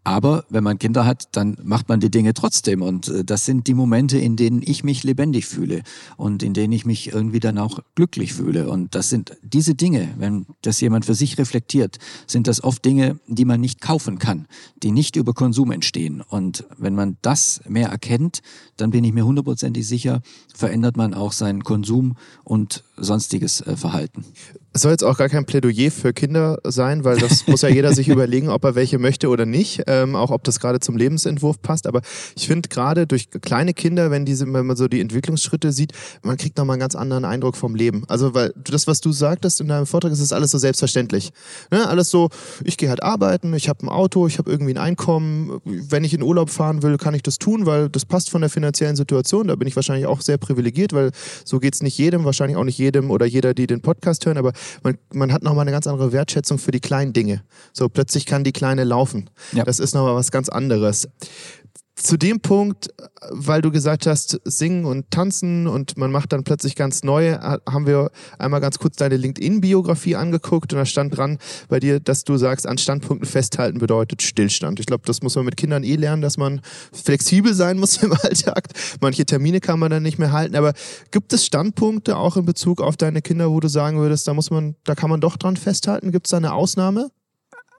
Aber 0.06 0.46
wenn 0.50 0.64
man 0.64 0.80
Kinder 0.80 1.06
hat, 1.06 1.26
dann 1.34 1.58
macht 1.62 1.90
man 1.90 2.00
die 2.00 2.10
Dinge 2.10 2.34
trotzdem. 2.34 2.84
Und 2.84 3.10
äh, 3.10 3.26
das 3.26 3.46
sind 3.46 3.68
die 3.68 3.74
Momente, 3.74 4.18
in 4.18 4.38
denen 4.38 4.62
ich 4.64 4.86
mich 4.86 5.04
lebendig 5.04 5.46
fühle 5.46 5.82
und 6.16 6.42
in 6.42 6.54
denen 6.54 6.72
ich 6.72 6.86
mich 6.86 7.12
irgendwie 7.12 7.42
dann 7.42 7.58
auch 7.58 7.80
glücklich 7.96 8.34
fühle. 8.34 8.70
Und 8.70 8.96
das 8.96 9.10
sind 9.10 9.36
diese 9.44 9.76
Dinge, 9.76 10.08
wenn 10.18 10.46
das 10.62 10.80
jemand 10.80 11.06
für 11.06 11.16
sich 11.16 11.38
reflektiert, 11.38 11.98
sind 12.28 12.48
das 12.48 12.64
oft 12.64 12.86
Dinge, 12.86 13.20
die 13.28 13.46
man 13.46 13.60
nicht 13.60 13.82
kaufen 13.82 14.20
kann, 14.20 14.48
die 14.84 14.92
nicht 14.92 15.18
über 15.18 15.34
Konsum 15.34 15.72
entstehen 15.72 16.19
und 16.22 16.66
wenn 16.78 16.96
man 16.96 17.18
das 17.22 17.62
mehr 17.68 17.90
erkennt, 17.90 18.42
dann 18.78 18.92
bin 18.92 19.04
ich 19.04 19.14
mir 19.14 19.26
hundertprozentig 19.26 19.88
sicher, 19.88 20.22
verändert 20.54 20.98
man 20.98 21.14
auch 21.14 21.32
seinen 21.32 21.64
Konsum 21.64 22.16
und 22.44 22.84
sonstiges 22.98 23.62
äh, 23.62 23.76
Verhalten. 23.76 24.26
Es 24.72 24.84
soll 24.84 24.92
jetzt 24.92 25.04
auch 25.04 25.18
gar 25.18 25.30
kein 25.30 25.46
Plädoyer 25.46 25.90
für 25.90 26.14
Kinder 26.14 26.60
sein, 26.64 27.04
weil 27.04 27.18
das 27.18 27.48
muss 27.48 27.64
ja 27.64 27.70
jeder 27.70 27.92
sich 27.92 28.08
überlegen, 28.10 28.50
ob 28.50 28.64
er 28.64 28.76
welche 28.76 29.00
möchte 29.00 29.30
oder 29.30 29.48
nicht, 29.48 29.82
ähm, 29.88 30.16
auch 30.16 30.30
ob 30.30 30.44
das 30.44 30.60
gerade 30.60 30.80
zum 30.80 30.96
Lebensentwurf 30.96 31.60
passt. 31.60 31.88
Aber 31.88 32.02
ich 32.36 32.46
finde 32.46 32.70
gerade 32.70 33.08
durch 33.08 33.32
kleine 33.32 33.74
Kinder, 33.74 34.12
wenn 34.12 34.26
diese, 34.26 34.52
wenn 34.54 34.68
man 34.68 34.78
so 34.78 34.88
die 34.88 35.02
Entwicklungsschritte 35.02 35.72
sieht, 35.72 35.94
man 36.22 36.38
kriegt 36.38 36.56
nochmal 36.58 36.76
einen 36.76 36.82
ganz 36.82 36.94
anderen 36.94 37.26
Eindruck 37.26 37.58
vom 37.58 37.74
Leben. 37.74 38.04
Also 38.08 38.36
weil 38.36 38.54
das, 38.56 38.86
was 38.86 39.02
du 39.02 39.12
sagtest 39.12 39.60
in 39.60 39.68
deinem 39.70 39.88
Vortrag, 39.88 40.12
ist, 40.12 40.20
ist 40.20 40.34
alles 40.34 40.52
so 40.52 40.60
selbstverständlich. 40.60 41.32
Ne? 41.72 41.88
Alles 41.88 42.12
so, 42.12 42.30
ich 42.64 42.78
gehe 42.78 42.90
halt 42.90 43.02
arbeiten, 43.02 43.56
ich 43.56 43.70
habe 43.70 43.84
ein 43.88 43.90
Auto, 43.90 44.28
ich 44.28 44.38
habe 44.38 44.52
irgendwie 44.52 44.74
ein 44.74 44.78
Einkommen. 44.78 45.62
Wenn 45.66 46.04
ich 46.04 46.14
in 46.14 46.22
Urlaub 46.22 46.52
fahren 46.52 46.84
will, 46.84 46.98
kann 46.98 47.16
ich 47.16 47.24
das 47.24 47.40
tun, 47.40 47.66
weil 47.66 47.90
das 47.90 48.06
passt 48.06 48.30
von 48.30 48.42
der 48.42 48.52
finanziellen 48.52 48.96
Situation. 48.96 49.48
Da 49.48 49.56
bin 49.56 49.68
ich 49.68 49.76
wahrscheinlich 49.76 50.06
auch 50.06 50.22
sehr 50.22 50.38
privilegiert, 50.38 50.94
weil 50.94 51.10
so 51.44 51.60
geht's 51.60 51.82
nicht 51.82 51.98
jedem, 51.98 52.24
wahrscheinlich 52.24 52.56
auch 52.56 52.64
nicht 52.64 52.78
jedem 52.78 53.10
oder 53.10 53.26
jeder, 53.26 53.56
die 53.56 53.66
den 53.66 53.82
Podcast 53.82 54.28
hören, 54.28 54.38
aber 54.38 54.54
man, 54.84 54.98
man 55.14 55.34
hat 55.34 55.44
nochmal 55.44 55.64
eine 55.64 55.72
ganz 55.72 55.88
andere 55.88 56.12
Wertschätzung 56.12 56.58
für 56.58 56.72
die 56.72 56.80
kleinen 56.80 57.14
Dinge. 57.14 57.44
So 57.74 57.90
plötzlich 57.90 58.26
kann 58.26 58.44
die 58.44 58.52
Kleine 58.52 58.84
laufen. 58.84 59.30
Ja. 59.52 59.64
Das 59.64 59.80
ist 59.80 59.94
nochmal 59.94 60.16
was 60.16 60.32
ganz 60.32 60.50
anderes 60.50 61.08
zu 62.02 62.18
dem 62.18 62.40
Punkt, 62.40 62.90
weil 63.30 63.62
du 63.62 63.72
gesagt 63.72 64.08
hast, 64.08 64.40
singen 64.46 64.86
und 64.86 65.12
tanzen 65.12 65.68
und 65.68 65.98
man 65.98 66.12
macht 66.12 66.32
dann 66.32 66.44
plötzlich 66.44 66.76
ganz 66.76 67.04
neue, 67.04 67.40
haben 67.42 67.86
wir 67.86 68.12
einmal 68.38 68.62
ganz 68.62 68.80
kurz 68.80 68.96
deine 68.96 69.18
LinkedIn-Biografie 69.18 70.16
angeguckt 70.16 70.72
und 70.74 70.80
da 70.80 70.86
stand 70.86 71.18
dran 71.18 71.38
bei 71.68 71.80
dir, 71.80 72.00
dass 72.00 72.24
du 72.24 72.38
sagst, 72.38 72.68
an 72.68 72.78
Standpunkten 72.78 73.28
festhalten 73.28 73.80
bedeutet 73.80 74.22
Stillstand. 74.22 74.80
Ich 74.80 74.86
glaube, 74.86 75.04
das 75.06 75.22
muss 75.22 75.36
man 75.36 75.46
mit 75.46 75.58
Kindern 75.58 75.84
eh 75.84 75.96
lernen, 75.96 76.22
dass 76.22 76.38
man 76.38 76.62
flexibel 76.94 77.54
sein 77.54 77.78
muss 77.80 77.98
im 78.04 78.14
Alltag. 78.14 78.70
Manche 79.02 79.26
Termine 79.26 79.60
kann 79.60 79.80
man 79.80 79.92
dann 79.92 80.04
nicht 80.04 80.20
mehr 80.20 80.32
halten, 80.32 80.56
aber 80.56 80.74
gibt 81.12 81.34
es 81.34 81.46
Standpunkte 81.46 82.18
auch 82.18 82.38
in 82.38 82.46
Bezug 82.46 82.82
auf 82.82 82.98
deine 82.98 83.22
Kinder, 83.22 83.52
wo 83.52 83.60
du 83.60 83.68
sagen 83.68 83.98
würdest, 84.00 84.28
da 84.28 84.34
muss 84.34 84.52
man, 84.52 84.76
da 84.86 84.96
kann 84.96 85.10
man 85.10 85.22
doch 85.22 85.38
dran 85.38 85.58
festhalten? 85.58 86.12
Gibt 86.12 86.28
es 86.28 86.32
da 86.32 86.38
eine 86.38 86.54
Ausnahme? 86.54 87.12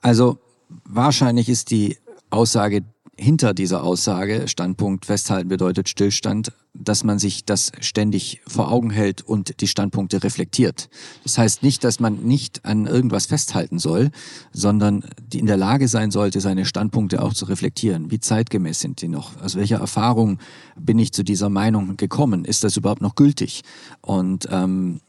Also 0.02 0.38
wahrscheinlich 0.84 1.48
ist 1.48 1.70
die 1.70 1.98
Aussage 2.30 2.82
hinter 3.20 3.52
dieser 3.52 3.84
Aussage, 3.84 4.48
Standpunkt 4.48 5.04
festhalten 5.04 5.48
bedeutet 5.48 5.90
Stillstand, 5.90 6.52
dass 6.72 7.04
man 7.04 7.18
sich 7.18 7.44
das 7.44 7.70
ständig 7.80 8.40
vor 8.46 8.72
Augen 8.72 8.90
hält 8.90 9.20
und 9.20 9.60
die 9.60 9.68
Standpunkte 9.68 10.22
reflektiert. 10.22 10.88
Das 11.22 11.36
heißt 11.36 11.62
nicht, 11.62 11.84
dass 11.84 12.00
man 12.00 12.22
nicht 12.22 12.64
an 12.64 12.86
irgendwas 12.86 13.26
festhalten 13.26 13.78
soll, 13.78 14.10
sondern 14.52 15.04
in 15.34 15.46
der 15.46 15.58
Lage 15.58 15.86
sein 15.88 16.10
sollte, 16.10 16.40
seine 16.40 16.64
Standpunkte 16.64 17.22
auch 17.22 17.34
zu 17.34 17.44
reflektieren. 17.44 18.10
Wie 18.10 18.20
zeitgemäß 18.20 18.80
sind 18.80 19.02
die 19.02 19.08
noch? 19.08 19.40
Aus 19.42 19.54
welcher 19.54 19.78
Erfahrung 19.78 20.38
bin 20.78 20.98
ich 20.98 21.12
zu 21.12 21.22
dieser 21.22 21.50
Meinung 21.50 21.98
gekommen? 21.98 22.46
Ist 22.46 22.64
das 22.64 22.78
überhaupt 22.78 23.02
noch 23.02 23.16
gültig? 23.16 23.62
Und 24.00 24.48
ähm, 24.50 25.00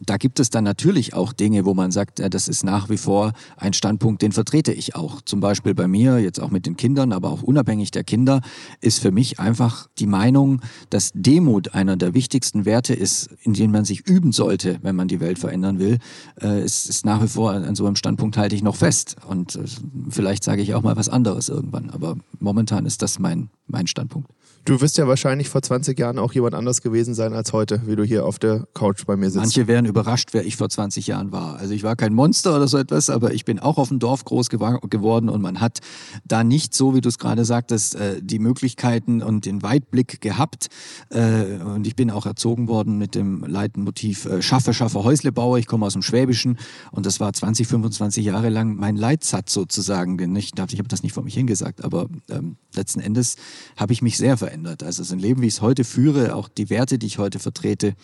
da 0.00 0.18
gibt 0.18 0.40
es 0.40 0.50
dann 0.50 0.64
natürlich 0.64 1.14
auch 1.14 1.32
Dinge, 1.32 1.64
wo 1.64 1.72
man 1.72 1.90
sagt, 1.90 2.18
ja, 2.18 2.28
das 2.28 2.48
ist 2.48 2.64
nach 2.64 2.90
wie 2.90 2.98
vor 2.98 3.32
ein 3.56 3.72
Standpunkt, 3.72 4.20
den 4.20 4.32
vertrete 4.32 4.72
ich 4.72 4.94
auch. 4.94 5.22
Zum 5.22 5.40
Beispiel 5.40 5.74
bei 5.74 5.88
mir, 5.88 6.18
jetzt 6.18 6.38
auch 6.40 6.50
mit 6.50 6.66
den 6.66 6.76
Kindern, 6.76 7.12
aber 7.12 7.30
auch 7.30 7.42
unabhängig 7.42 7.90
der 7.92 8.04
Kinder, 8.04 8.42
ist 8.80 9.00
für 9.00 9.10
mich 9.10 9.40
einfach 9.40 9.88
die 9.98 10.06
Meinung, 10.06 10.60
dass 10.90 11.12
Demut 11.14 11.74
einer 11.74 11.96
der 11.96 12.12
wichtigsten 12.12 12.66
Werte 12.66 12.94
ist, 12.94 13.30
in 13.42 13.54
denen 13.54 13.72
man 13.72 13.84
sich 13.84 14.06
üben 14.06 14.32
sollte, 14.32 14.78
wenn 14.82 14.96
man 14.96 15.08
die 15.08 15.20
Welt 15.20 15.38
verändern 15.38 15.78
will. 15.78 15.98
Äh, 16.40 16.62
ist, 16.62 16.88
ist 16.88 17.06
nach 17.06 17.22
wie 17.22 17.28
vor 17.28 17.52
an 17.52 17.74
so 17.74 17.86
einem 17.86 17.96
Standpunkt 17.96 18.36
halte 18.36 18.54
ich 18.54 18.62
noch 18.62 18.76
fest. 18.76 19.16
Und 19.26 19.56
äh, 19.56 19.64
vielleicht 20.10 20.44
sage 20.44 20.60
ich 20.60 20.74
auch 20.74 20.82
mal 20.82 20.96
was 20.96 21.08
anderes 21.08 21.48
irgendwann. 21.48 21.90
Aber 21.90 22.16
momentan 22.38 22.84
ist 22.84 23.00
das 23.00 23.18
mein, 23.18 23.48
mein 23.66 23.86
Standpunkt. 23.86 24.28
Du 24.66 24.80
wirst 24.80 24.98
ja 24.98 25.06
wahrscheinlich 25.06 25.48
vor 25.48 25.62
20 25.62 25.96
Jahren 25.96 26.18
auch 26.18 26.32
jemand 26.32 26.56
anders 26.56 26.82
gewesen 26.82 27.14
sein 27.14 27.34
als 27.34 27.52
heute, 27.52 27.82
wie 27.86 27.94
du 27.94 28.02
hier 28.02 28.26
auf 28.26 28.40
der 28.40 28.66
Couch 28.74 29.06
bei 29.06 29.16
mir 29.16 29.26
sitzt. 29.26 29.36
Manche 29.36 29.68
wären 29.68 29.84
überrascht, 29.84 30.30
wer 30.32 30.44
ich 30.44 30.56
vor 30.56 30.68
20 30.68 31.06
Jahren 31.06 31.30
war. 31.30 31.56
Also 31.56 31.72
ich 31.72 31.84
war 31.84 31.94
kein 31.94 32.12
Monster 32.12 32.56
oder 32.56 32.66
so 32.66 32.76
etwas, 32.76 33.08
aber 33.08 33.32
ich 33.32 33.44
bin 33.44 33.60
auch 33.60 33.78
auf 33.78 33.90
dem 33.90 34.00
Dorf 34.00 34.24
groß 34.24 34.48
geworden 34.48 35.28
und 35.28 35.40
man 35.40 35.60
hat 35.60 35.78
da 36.24 36.42
nicht 36.42 36.74
so, 36.74 36.96
wie 36.96 37.00
du 37.00 37.08
es 37.08 37.20
gerade 37.20 37.44
sagtest, 37.44 37.94
äh, 37.94 38.20
die 38.20 38.40
Möglichkeiten 38.40 39.22
und 39.22 39.46
den 39.46 39.62
Weitblick 39.62 40.20
gehabt. 40.20 40.66
Äh, 41.10 41.62
und 41.62 41.86
ich 41.86 41.94
bin 41.94 42.10
auch 42.10 42.26
erzogen 42.26 42.66
worden 42.66 42.98
mit 42.98 43.14
dem 43.14 43.44
Leitmotiv 43.44 44.26
äh, 44.26 44.42
Schaffe, 44.42 44.74
Schaffe, 44.74 45.04
Häuslebauer. 45.04 45.58
Ich 45.58 45.68
komme 45.68 45.86
aus 45.86 45.92
dem 45.92 46.02
Schwäbischen 46.02 46.58
und 46.90 47.06
das 47.06 47.20
war 47.20 47.32
20, 47.32 47.68
25 47.68 48.24
Jahre 48.24 48.48
lang 48.48 48.74
mein 48.74 48.96
Leitsatz 48.96 49.52
sozusagen. 49.52 50.18
Ich, 50.34 50.54
ich 50.56 50.78
habe 50.78 50.88
das 50.88 51.04
nicht 51.04 51.12
vor 51.12 51.22
mich 51.22 51.34
hingesagt, 51.34 51.84
aber 51.84 52.08
ähm, 52.28 52.56
letzten 52.74 52.98
Endes 52.98 53.36
habe 53.76 53.92
ich 53.92 54.02
mich 54.02 54.16
sehr 54.16 54.36
verändert. 54.56 54.82
Also 54.82 55.02
so 55.04 55.14
ein 55.14 55.18
Leben, 55.18 55.42
wie 55.42 55.46
ich 55.46 55.54
es 55.54 55.62
heute 55.62 55.84
führe, 55.84 56.34
auch 56.34 56.48
die 56.48 56.70
Werte, 56.70 56.98
die 56.98 57.06
ich 57.06 57.18
heute 57.18 57.38
vertrete, 57.38 57.94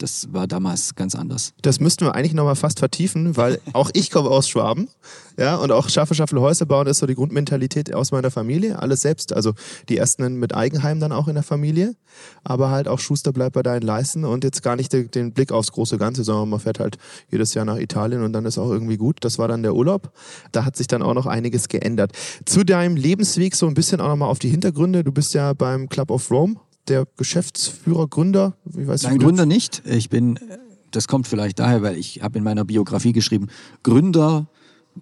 das 0.00 0.32
war 0.32 0.46
damals 0.46 0.94
ganz 0.94 1.14
anders. 1.14 1.52
Das 1.60 1.78
müssten 1.78 2.06
wir 2.06 2.14
eigentlich 2.14 2.32
nochmal 2.32 2.56
fast 2.56 2.78
vertiefen, 2.78 3.36
weil 3.36 3.60
auch 3.74 3.90
ich 3.92 4.10
komme 4.10 4.30
aus 4.30 4.48
Schwaben. 4.48 4.88
Ja, 5.36 5.56
und 5.56 5.72
auch 5.72 5.88
Schaffe, 5.88 6.14
Schaffel, 6.14 6.40
Häuser 6.40 6.66
bauen 6.66 6.86
ist 6.86 6.98
so 6.98 7.06
die 7.06 7.14
Grundmentalität 7.14 7.94
aus 7.94 8.10
meiner 8.10 8.30
Familie. 8.30 8.78
Alles 8.78 9.02
selbst. 9.02 9.32
Also 9.32 9.52
die 9.88 9.96
ersten 9.96 10.34
mit 10.34 10.54
Eigenheim 10.54 11.00
dann 11.00 11.12
auch 11.12 11.28
in 11.28 11.34
der 11.34 11.42
Familie. 11.42 11.94
Aber 12.44 12.70
halt 12.70 12.88
auch 12.88 12.98
Schuster 12.98 13.32
bleibt 13.32 13.54
bei 13.54 13.62
deinen 13.62 13.82
Leisten 13.82 14.24
und 14.24 14.42
jetzt 14.44 14.62
gar 14.62 14.76
nicht 14.76 14.92
den, 14.92 15.10
den 15.10 15.32
Blick 15.32 15.52
aufs 15.52 15.72
große 15.72 15.98
Ganze, 15.98 16.24
sondern 16.24 16.48
man 16.48 16.60
fährt 16.60 16.80
halt 16.80 16.96
jedes 17.30 17.54
Jahr 17.54 17.64
nach 17.64 17.76
Italien 17.76 18.22
und 18.22 18.32
dann 18.32 18.46
ist 18.46 18.58
auch 18.58 18.70
irgendwie 18.70 18.96
gut. 18.96 19.18
Das 19.20 19.38
war 19.38 19.48
dann 19.48 19.62
der 19.62 19.74
Urlaub. 19.74 20.12
Da 20.52 20.64
hat 20.64 20.76
sich 20.76 20.86
dann 20.86 21.02
auch 21.02 21.14
noch 21.14 21.26
einiges 21.26 21.68
geändert. 21.68 22.12
Zu 22.46 22.64
deinem 22.64 22.96
Lebensweg 22.96 23.54
so 23.54 23.66
ein 23.66 23.74
bisschen 23.74 24.00
auch 24.00 24.08
nochmal 24.08 24.28
auf 24.28 24.38
die 24.38 24.48
Hintergründe. 24.48 25.04
Du 25.04 25.12
bist 25.12 25.34
ja 25.34 25.52
beim 25.52 25.88
Club 25.88 26.10
of 26.10 26.30
Rome 26.30 26.56
der 26.90 27.06
Geschäftsführer, 27.16 28.08
Gründer? 28.08 28.56
Wie 28.64 28.86
weiß 28.86 29.04
Nein, 29.04 29.18
Gründer 29.18 29.46
nicht. 29.46 29.82
Ich 29.86 30.10
bin, 30.10 30.38
das 30.90 31.08
kommt 31.08 31.26
vielleicht 31.26 31.58
daher, 31.58 31.82
weil 31.82 31.96
ich 31.96 32.22
habe 32.22 32.38
in 32.38 32.44
meiner 32.44 32.64
Biografie 32.64 33.12
geschrieben, 33.12 33.48
Gründer 33.82 34.48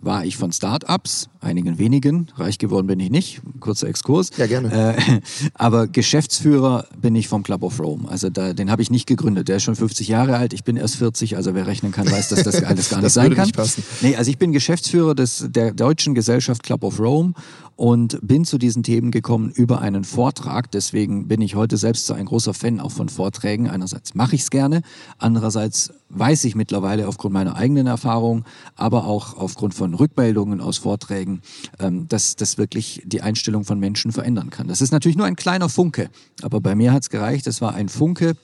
war 0.00 0.24
ich 0.24 0.36
von 0.36 0.52
Start-ups, 0.52 1.28
einigen 1.40 1.78
wenigen. 1.78 2.28
Reich 2.36 2.58
geworden 2.58 2.86
bin 2.86 3.00
ich 3.00 3.10
nicht. 3.10 3.40
Kurzer 3.60 3.88
Exkurs. 3.88 4.30
Ja, 4.36 4.46
gerne. 4.46 4.96
Äh, 4.96 5.20
aber 5.54 5.86
Geschäftsführer 5.86 6.86
bin 7.00 7.14
ich 7.14 7.28
vom 7.28 7.42
Club 7.42 7.62
of 7.62 7.80
Rome. 7.80 8.08
Also 8.08 8.30
da, 8.30 8.52
den 8.52 8.70
habe 8.70 8.82
ich 8.82 8.90
nicht 8.90 9.06
gegründet. 9.06 9.48
Der 9.48 9.56
ist 9.56 9.64
schon 9.64 9.76
50 9.76 10.08
Jahre 10.08 10.36
alt. 10.36 10.52
Ich 10.52 10.64
bin 10.64 10.76
erst 10.76 10.96
40. 10.96 11.36
Also 11.36 11.54
wer 11.54 11.66
rechnen 11.66 11.92
kann, 11.92 12.10
weiß, 12.10 12.28
dass 12.28 12.42
das 12.42 12.62
alles 12.64 12.90
gar 12.90 13.00
nicht 13.00 13.12
sein 13.12 13.34
kann. 13.34 13.46
Nicht 13.46 13.56
passen. 13.56 13.82
Nee, 14.00 14.16
also 14.16 14.30
ich 14.30 14.38
bin 14.38 14.52
Geschäftsführer 14.52 15.14
des, 15.14 15.46
der 15.48 15.72
deutschen 15.72 16.14
Gesellschaft 16.14 16.62
Club 16.62 16.84
of 16.84 17.00
Rome 17.00 17.34
und 17.78 18.18
bin 18.22 18.44
zu 18.44 18.58
diesen 18.58 18.82
Themen 18.82 19.12
gekommen 19.12 19.52
über 19.54 19.80
einen 19.80 20.02
Vortrag. 20.02 20.68
Deswegen 20.72 21.28
bin 21.28 21.40
ich 21.40 21.54
heute 21.54 21.76
selbst 21.76 22.06
so 22.06 22.14
ein 22.14 22.26
großer 22.26 22.52
Fan 22.52 22.80
auch 22.80 22.90
von 22.90 23.08
Vorträgen. 23.08 23.68
Einerseits 23.70 24.16
mache 24.16 24.34
ich 24.34 24.42
es 24.42 24.50
gerne, 24.50 24.82
andererseits 25.18 25.92
weiß 26.08 26.42
ich 26.44 26.56
mittlerweile 26.56 27.06
aufgrund 27.06 27.34
meiner 27.34 27.54
eigenen 27.54 27.86
Erfahrung, 27.86 28.44
aber 28.74 29.06
auch 29.06 29.36
aufgrund 29.36 29.74
von 29.74 29.87
Rückmeldungen 29.94 30.60
aus 30.60 30.78
Vorträgen, 30.78 31.42
ähm, 31.78 32.08
dass 32.08 32.36
das 32.36 32.58
wirklich 32.58 33.02
die 33.04 33.22
Einstellung 33.22 33.64
von 33.64 33.78
Menschen 33.78 34.12
verändern 34.12 34.50
kann. 34.50 34.68
Das 34.68 34.80
ist 34.80 34.92
natürlich 34.92 35.16
nur 35.16 35.26
ein 35.26 35.36
kleiner 35.36 35.68
Funke, 35.68 36.10
aber 36.42 36.60
bei 36.60 36.74
mir 36.74 36.92
hat 36.92 37.02
es 37.02 37.10
gereicht. 37.10 37.46
Es 37.46 37.60
war 37.60 37.74
ein 37.74 37.88
Funke, 37.88 38.34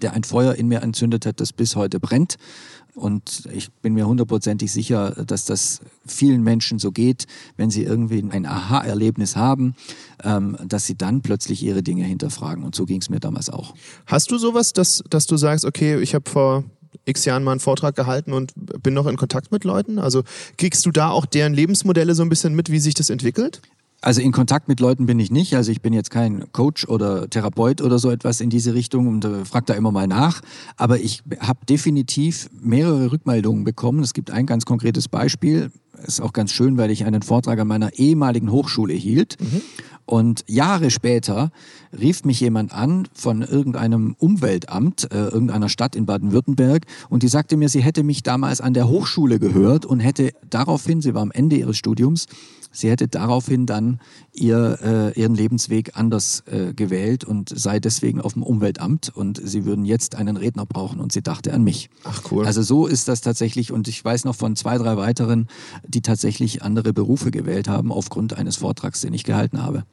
der 0.00 0.14
ein 0.14 0.24
Feuer 0.24 0.54
in 0.54 0.68
mir 0.68 0.82
entzündet 0.82 1.26
hat, 1.26 1.40
das 1.40 1.52
bis 1.52 1.76
heute 1.76 2.00
brennt. 2.00 2.36
Und 2.94 3.48
ich 3.52 3.72
bin 3.72 3.94
mir 3.94 4.06
hundertprozentig 4.06 4.70
sicher, 4.70 5.12
dass 5.24 5.46
das 5.46 5.80
vielen 6.06 6.42
Menschen 6.42 6.78
so 6.78 6.92
geht, 6.92 7.26
wenn 7.56 7.70
sie 7.70 7.84
irgendwie 7.84 8.22
ein 8.22 8.44
Aha-Erlebnis 8.44 9.34
haben, 9.34 9.74
ähm, 10.22 10.58
dass 10.66 10.86
sie 10.86 10.94
dann 10.94 11.22
plötzlich 11.22 11.62
ihre 11.62 11.82
Dinge 11.82 12.04
hinterfragen. 12.04 12.64
Und 12.64 12.74
so 12.74 12.84
ging 12.84 13.00
es 13.00 13.08
mir 13.08 13.20
damals 13.20 13.48
auch. 13.48 13.74
Hast 14.06 14.30
du 14.30 14.36
sowas, 14.36 14.74
dass, 14.74 15.02
dass 15.08 15.26
du 15.26 15.38
sagst, 15.38 15.64
okay, 15.64 16.00
ich 16.00 16.14
habe 16.14 16.28
vor 16.28 16.64
x 17.04 17.24
Jahren 17.24 17.44
mal 17.44 17.52
einen 17.52 17.60
Vortrag 17.60 17.96
gehalten 17.96 18.32
und 18.32 18.52
bin 18.54 18.94
noch 18.94 19.06
in 19.06 19.16
Kontakt 19.16 19.52
mit 19.52 19.64
Leuten? 19.64 19.98
Also 19.98 20.22
kriegst 20.56 20.84
du 20.86 20.90
da 20.90 21.10
auch 21.10 21.26
deren 21.26 21.54
Lebensmodelle 21.54 22.14
so 22.14 22.22
ein 22.22 22.28
bisschen 22.28 22.54
mit, 22.54 22.70
wie 22.70 22.78
sich 22.78 22.94
das 22.94 23.10
entwickelt? 23.10 23.60
Also 24.02 24.20
in 24.20 24.32
Kontakt 24.32 24.66
mit 24.66 24.80
Leuten 24.80 25.06
bin 25.06 25.20
ich 25.20 25.30
nicht. 25.30 25.54
Also 25.54 25.70
ich 25.70 25.80
bin 25.80 25.92
jetzt 25.92 26.10
kein 26.10 26.50
Coach 26.52 26.88
oder 26.88 27.30
Therapeut 27.30 27.80
oder 27.80 28.00
so 28.00 28.10
etwas 28.10 28.40
in 28.40 28.50
diese 28.50 28.74
Richtung 28.74 29.06
und 29.06 29.24
äh, 29.24 29.44
frage 29.44 29.66
da 29.66 29.74
immer 29.74 29.92
mal 29.92 30.08
nach. 30.08 30.42
Aber 30.76 30.98
ich 30.98 31.22
habe 31.38 31.64
definitiv 31.66 32.50
mehrere 32.60 33.12
Rückmeldungen 33.12 33.62
bekommen. 33.62 34.02
Es 34.02 34.12
gibt 34.12 34.32
ein 34.32 34.44
ganz 34.44 34.64
konkretes 34.64 35.06
Beispiel. 35.06 35.70
Ist 36.04 36.20
auch 36.20 36.32
ganz 36.32 36.50
schön, 36.50 36.78
weil 36.78 36.90
ich 36.90 37.04
einen 37.04 37.22
Vortrag 37.22 37.60
an 37.60 37.68
meiner 37.68 37.96
ehemaligen 37.96 38.50
Hochschule 38.50 38.92
hielt. 38.92 39.40
Mhm. 39.40 39.62
Und 40.04 40.44
Jahre 40.48 40.90
später 40.90 41.52
rief 41.96 42.24
mich 42.24 42.40
jemand 42.40 42.74
an 42.74 43.06
von 43.14 43.42
irgendeinem 43.42 44.16
Umweltamt, 44.18 45.12
äh, 45.12 45.28
irgendeiner 45.28 45.68
Stadt 45.68 45.94
in 45.94 46.06
Baden-Württemberg, 46.06 46.86
und 47.08 47.22
die 47.22 47.28
sagte 47.28 47.56
mir, 47.56 47.68
sie 47.68 47.82
hätte 47.82 48.02
mich 48.02 48.24
damals 48.24 48.60
an 48.60 48.74
der 48.74 48.88
Hochschule 48.88 49.38
gehört 49.38 49.86
und 49.86 50.00
hätte 50.00 50.32
daraufhin, 50.50 51.00
sie 51.00 51.14
war 51.14 51.22
am 51.22 51.30
Ende 51.30 51.56
ihres 51.56 51.76
Studiums, 51.76 52.26
Sie 52.72 52.90
hätte 52.90 53.06
daraufhin 53.06 53.66
dann 53.66 54.00
ihr, 54.32 54.78
äh, 54.82 55.20
ihren 55.20 55.34
Lebensweg 55.34 55.92
anders 55.94 56.42
äh, 56.46 56.72
gewählt 56.72 57.24
und 57.24 57.52
sei 57.54 57.78
deswegen 57.78 58.20
auf 58.20 58.32
dem 58.32 58.42
Umweltamt 58.42 59.14
und 59.14 59.40
sie 59.44 59.64
würden 59.64 59.84
jetzt 59.84 60.14
einen 60.14 60.36
Redner 60.36 60.66
brauchen 60.66 60.98
und 60.98 61.12
sie 61.12 61.22
dachte 61.22 61.52
an 61.52 61.62
mich. 61.62 61.90
Ach 62.04 62.22
cool. 62.30 62.46
Also 62.46 62.62
so 62.62 62.86
ist 62.86 63.08
das 63.08 63.20
tatsächlich 63.20 63.72
und 63.72 63.88
ich 63.88 64.02
weiß 64.02 64.24
noch 64.24 64.34
von 64.34 64.56
zwei, 64.56 64.78
drei 64.78 64.96
weiteren, 64.96 65.48
die 65.86 66.00
tatsächlich 66.00 66.62
andere 66.62 66.92
Berufe 66.92 67.30
gewählt 67.30 67.68
haben 67.68 67.92
aufgrund 67.92 68.34
eines 68.34 68.56
Vortrags, 68.56 69.02
den 69.02 69.12
ich 69.12 69.24
gehalten 69.24 69.62
habe. 69.62 69.84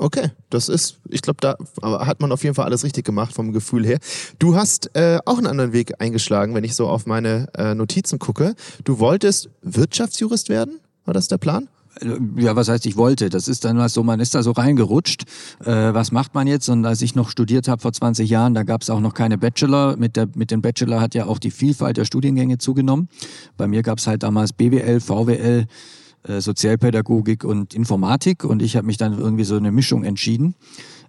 Okay, 0.00 0.30
das 0.48 0.68
ist, 0.68 0.98
ich 1.08 1.22
glaube, 1.22 1.38
da 1.40 1.56
hat 1.82 2.20
man 2.20 2.30
auf 2.30 2.44
jeden 2.44 2.54
Fall 2.54 2.66
alles 2.66 2.84
richtig 2.84 3.04
gemacht 3.04 3.34
vom 3.34 3.52
Gefühl 3.52 3.84
her. 3.84 3.98
Du 4.38 4.54
hast 4.54 4.94
äh, 4.94 5.18
auch 5.24 5.38
einen 5.38 5.48
anderen 5.48 5.72
Weg 5.72 6.00
eingeschlagen, 6.00 6.54
wenn 6.54 6.62
ich 6.62 6.76
so 6.76 6.86
auf 6.88 7.04
meine 7.06 7.48
äh, 7.54 7.74
Notizen 7.74 8.20
gucke. 8.20 8.54
Du 8.84 9.00
wolltest 9.00 9.50
Wirtschaftsjurist 9.62 10.50
werden? 10.50 10.78
War 11.04 11.14
das 11.14 11.26
der 11.26 11.38
Plan? 11.38 11.68
Ja, 12.36 12.56
was 12.56 12.68
heißt, 12.68 12.86
ich 12.86 12.96
wollte. 12.96 13.28
Das 13.28 13.48
ist 13.48 13.64
dann 13.64 13.78
was 13.78 13.94
so, 13.94 14.02
man 14.02 14.20
ist 14.20 14.34
da 14.34 14.42
so 14.42 14.52
reingerutscht. 14.52 15.24
Äh, 15.64 15.94
was 15.94 16.12
macht 16.12 16.34
man 16.34 16.46
jetzt? 16.46 16.68
Und 16.68 16.84
als 16.84 17.02
ich 17.02 17.14
noch 17.14 17.30
studiert 17.30 17.68
habe 17.68 17.80
vor 17.80 17.92
20 17.92 18.28
Jahren, 18.28 18.54
da 18.54 18.62
gab 18.62 18.82
es 18.82 18.90
auch 18.90 19.00
noch 19.00 19.14
keine 19.14 19.38
Bachelor. 19.38 19.96
Mit, 19.96 20.16
der, 20.16 20.28
mit 20.34 20.50
dem 20.50 20.62
Bachelor 20.62 21.00
hat 21.00 21.14
ja 21.14 21.26
auch 21.26 21.38
die 21.38 21.50
Vielfalt 21.50 21.96
der 21.96 22.04
Studiengänge 22.04 22.58
zugenommen. 22.58 23.08
Bei 23.56 23.66
mir 23.66 23.82
gab 23.82 23.98
es 23.98 24.06
halt 24.06 24.22
damals 24.22 24.52
BWL, 24.52 25.00
VWL, 25.00 25.66
äh, 26.24 26.40
Sozialpädagogik 26.40 27.44
und 27.44 27.74
Informatik. 27.74 28.44
Und 28.44 28.62
ich 28.62 28.76
habe 28.76 28.86
mich 28.86 28.96
dann 28.96 29.18
irgendwie 29.18 29.44
so 29.44 29.56
eine 29.56 29.72
Mischung 29.72 30.04
entschieden. 30.04 30.54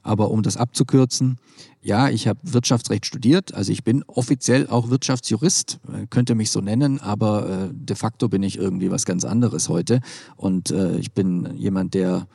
Aber 0.01 0.31
um 0.31 0.43
das 0.43 0.57
abzukürzen, 0.57 1.37
ja, 1.81 2.09
ich 2.09 2.27
habe 2.27 2.39
Wirtschaftsrecht 2.43 3.05
studiert, 3.05 3.53
also 3.53 3.71
ich 3.71 3.83
bin 3.83 4.03
offiziell 4.03 4.67
auch 4.67 4.89
Wirtschaftsjurist, 4.89 5.79
äh, 5.87 6.07
könnte 6.09 6.35
mich 6.35 6.51
so 6.51 6.61
nennen, 6.61 6.99
aber 6.99 7.49
äh, 7.49 7.69
de 7.73 7.95
facto 7.95 8.29
bin 8.29 8.43
ich 8.43 8.57
irgendwie 8.57 8.91
was 8.91 9.05
ganz 9.05 9.25
anderes 9.25 9.69
heute. 9.69 10.01
Und 10.35 10.71
äh, 10.71 10.97
ich 10.97 11.13
bin 11.13 11.55
jemand, 11.55 11.93
der 11.93 12.27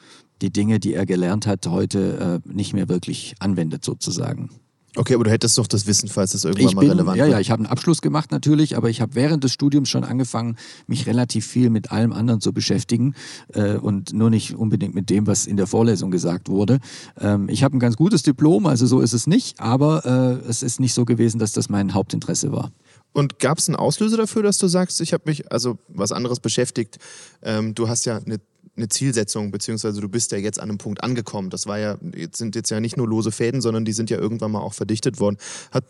die 0.42 0.50
Dinge, 0.50 0.80
die 0.80 0.94
er 0.94 1.06
gelernt 1.06 1.46
hat, 1.46 1.66
heute 1.66 2.42
äh, 2.46 2.52
nicht 2.52 2.74
mehr 2.74 2.88
wirklich 2.88 3.34
anwendet 3.38 3.84
sozusagen. 3.84 4.50
Okay, 4.96 5.14
aber 5.14 5.24
du 5.24 5.30
hättest 5.30 5.58
doch 5.58 5.66
das 5.66 5.86
Wissen, 5.86 6.08
falls 6.08 6.32
das 6.32 6.44
irgendwann 6.44 6.68
ich 6.68 6.74
mal 6.74 6.80
bin, 6.82 6.90
relevant 6.90 7.16
Ja, 7.16 7.26
ja, 7.26 7.40
ich 7.40 7.50
habe 7.50 7.60
einen 7.60 7.66
Abschluss 7.66 8.00
gemacht 8.00 8.30
natürlich, 8.30 8.76
aber 8.76 8.90
ich 8.90 9.00
habe 9.00 9.14
während 9.16 9.42
des 9.42 9.52
Studiums 9.52 9.88
schon 9.88 10.04
angefangen, 10.04 10.56
mich 10.86 11.06
relativ 11.06 11.46
viel 11.46 11.68
mit 11.68 11.90
allem 11.90 12.12
anderen 12.12 12.40
zu 12.40 12.52
beschäftigen 12.52 13.14
äh, 13.52 13.74
und 13.74 14.12
nur 14.12 14.30
nicht 14.30 14.54
unbedingt 14.54 14.94
mit 14.94 15.10
dem, 15.10 15.26
was 15.26 15.46
in 15.46 15.56
der 15.56 15.66
Vorlesung 15.66 16.10
gesagt 16.10 16.48
wurde. 16.48 16.78
Ähm, 17.20 17.48
ich 17.48 17.64
habe 17.64 17.76
ein 17.76 17.80
ganz 17.80 17.96
gutes 17.96 18.22
Diplom, 18.22 18.66
also 18.66 18.86
so 18.86 19.00
ist 19.00 19.14
es 19.14 19.26
nicht, 19.26 19.58
aber 19.60 20.04
äh, 20.44 20.48
es 20.48 20.62
ist 20.62 20.78
nicht 20.78 20.94
so 20.94 21.04
gewesen, 21.04 21.38
dass 21.38 21.52
das 21.52 21.68
mein 21.68 21.94
Hauptinteresse 21.94 22.52
war. 22.52 22.70
Und 23.12 23.38
gab 23.38 23.58
es 23.58 23.68
einen 23.68 23.76
Auslöser 23.76 24.16
dafür, 24.16 24.42
dass 24.42 24.58
du 24.58 24.68
sagst, 24.68 25.00
ich 25.00 25.12
habe 25.12 25.24
mich 25.26 25.50
also 25.52 25.78
was 25.88 26.12
anderes 26.12 26.40
beschäftigt? 26.40 26.98
Ähm, 27.42 27.74
du 27.74 27.88
hast 27.88 28.04
ja 28.06 28.18
eine 28.18 28.38
eine 28.76 28.88
Zielsetzung, 28.88 29.50
beziehungsweise 29.50 30.00
du 30.00 30.08
bist 30.08 30.32
ja 30.32 30.38
jetzt 30.38 30.58
an 30.60 30.68
einem 30.68 30.78
Punkt 30.78 31.02
angekommen. 31.02 31.50
Das 31.50 31.66
war 31.66 31.78
ja, 31.78 31.96
jetzt 32.16 32.38
sind 32.38 32.56
jetzt 32.56 32.70
ja 32.70 32.80
nicht 32.80 32.96
nur 32.96 33.08
lose 33.08 33.32
Fäden, 33.32 33.60
sondern 33.60 33.84
die 33.84 33.92
sind 33.92 34.10
ja 34.10 34.18
irgendwann 34.18 34.52
mal 34.52 34.60
auch 34.60 34.74
verdichtet 34.74 35.20
worden. 35.20 35.36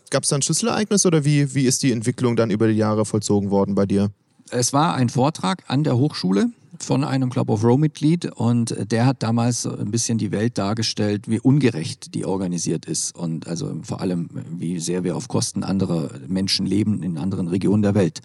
Gab 0.09 0.23
es 0.23 0.29
da 0.29 0.35
ein 0.35 0.41
Schlüsselereignis 0.41 1.05
oder 1.05 1.25
wie, 1.25 1.55
wie 1.55 1.65
ist 1.65 1.83
die 1.83 1.91
Entwicklung 1.91 2.35
dann 2.35 2.51
über 2.51 2.67
die 2.67 2.75
Jahre 2.75 3.05
vollzogen 3.05 3.49
worden 3.49 3.75
bei 3.75 3.85
dir? 3.85 4.11
Es 4.51 4.73
war 4.73 4.93
ein 4.93 5.09
Vortrag 5.09 5.63
an 5.67 5.83
der 5.83 5.97
Hochschule 5.97 6.51
von 6.79 7.03
einem 7.03 7.29
Club 7.29 7.49
of 7.49 7.63
Rome-Mitglied 7.63 8.25
und 8.25 8.75
der 8.91 9.05
hat 9.05 9.23
damals 9.23 9.65
ein 9.65 9.91
bisschen 9.91 10.17
die 10.17 10.31
Welt 10.31 10.57
dargestellt, 10.57 11.27
wie 11.27 11.39
ungerecht 11.39 12.13
die 12.13 12.25
organisiert 12.25 12.85
ist 12.85 13.15
und 13.15 13.47
also 13.47 13.75
vor 13.83 14.01
allem, 14.01 14.29
wie 14.51 14.79
sehr 14.79 15.03
wir 15.03 15.15
auf 15.15 15.27
Kosten 15.27 15.63
anderer 15.63 16.11
Menschen 16.27 16.65
leben 16.65 17.01
in 17.01 17.17
anderen 17.17 17.47
Regionen 17.47 17.81
der 17.81 17.95
Welt. 17.95 18.21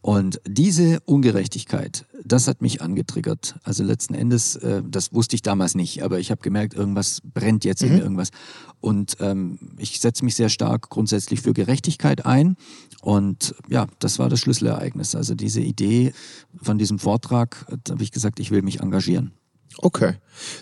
Und 0.00 0.40
diese 0.46 1.00
Ungerechtigkeit, 1.06 2.04
das 2.24 2.48
hat 2.48 2.62
mich 2.62 2.80
angetriggert. 2.80 3.56
Also 3.62 3.84
letzten 3.84 4.14
Endes, 4.14 4.56
äh, 4.56 4.82
das 4.88 5.12
wusste 5.12 5.36
ich 5.36 5.42
damals 5.42 5.74
nicht, 5.74 6.02
aber 6.02 6.18
ich 6.18 6.30
habe 6.30 6.40
gemerkt, 6.40 6.74
irgendwas 6.74 7.20
brennt 7.22 7.64
jetzt 7.64 7.82
mhm. 7.82 7.88
in 7.88 7.94
mir 7.94 8.02
irgendwas. 8.02 8.30
Und 8.80 9.16
ähm, 9.20 9.58
ich 9.78 10.00
setze 10.00 10.24
mich 10.24 10.34
sehr 10.34 10.48
stark 10.48 10.90
grundsätzlich 10.90 11.40
für 11.40 11.52
Gerechtigkeit 11.52 12.26
ein. 12.26 12.56
Und 13.02 13.54
ja, 13.68 13.86
das 13.98 14.18
war 14.18 14.28
das 14.28 14.40
Schlüsselereignis. 14.40 15.14
Also 15.14 15.34
diese 15.34 15.60
Idee 15.60 16.12
von 16.62 16.78
diesem 16.78 16.98
Vortrag, 16.98 17.66
da 17.84 17.92
habe 17.92 18.02
ich 18.02 18.12
gesagt, 18.12 18.40
ich 18.40 18.50
will 18.50 18.62
mich 18.62 18.80
engagieren. 18.80 19.32
Okay. 19.78 20.14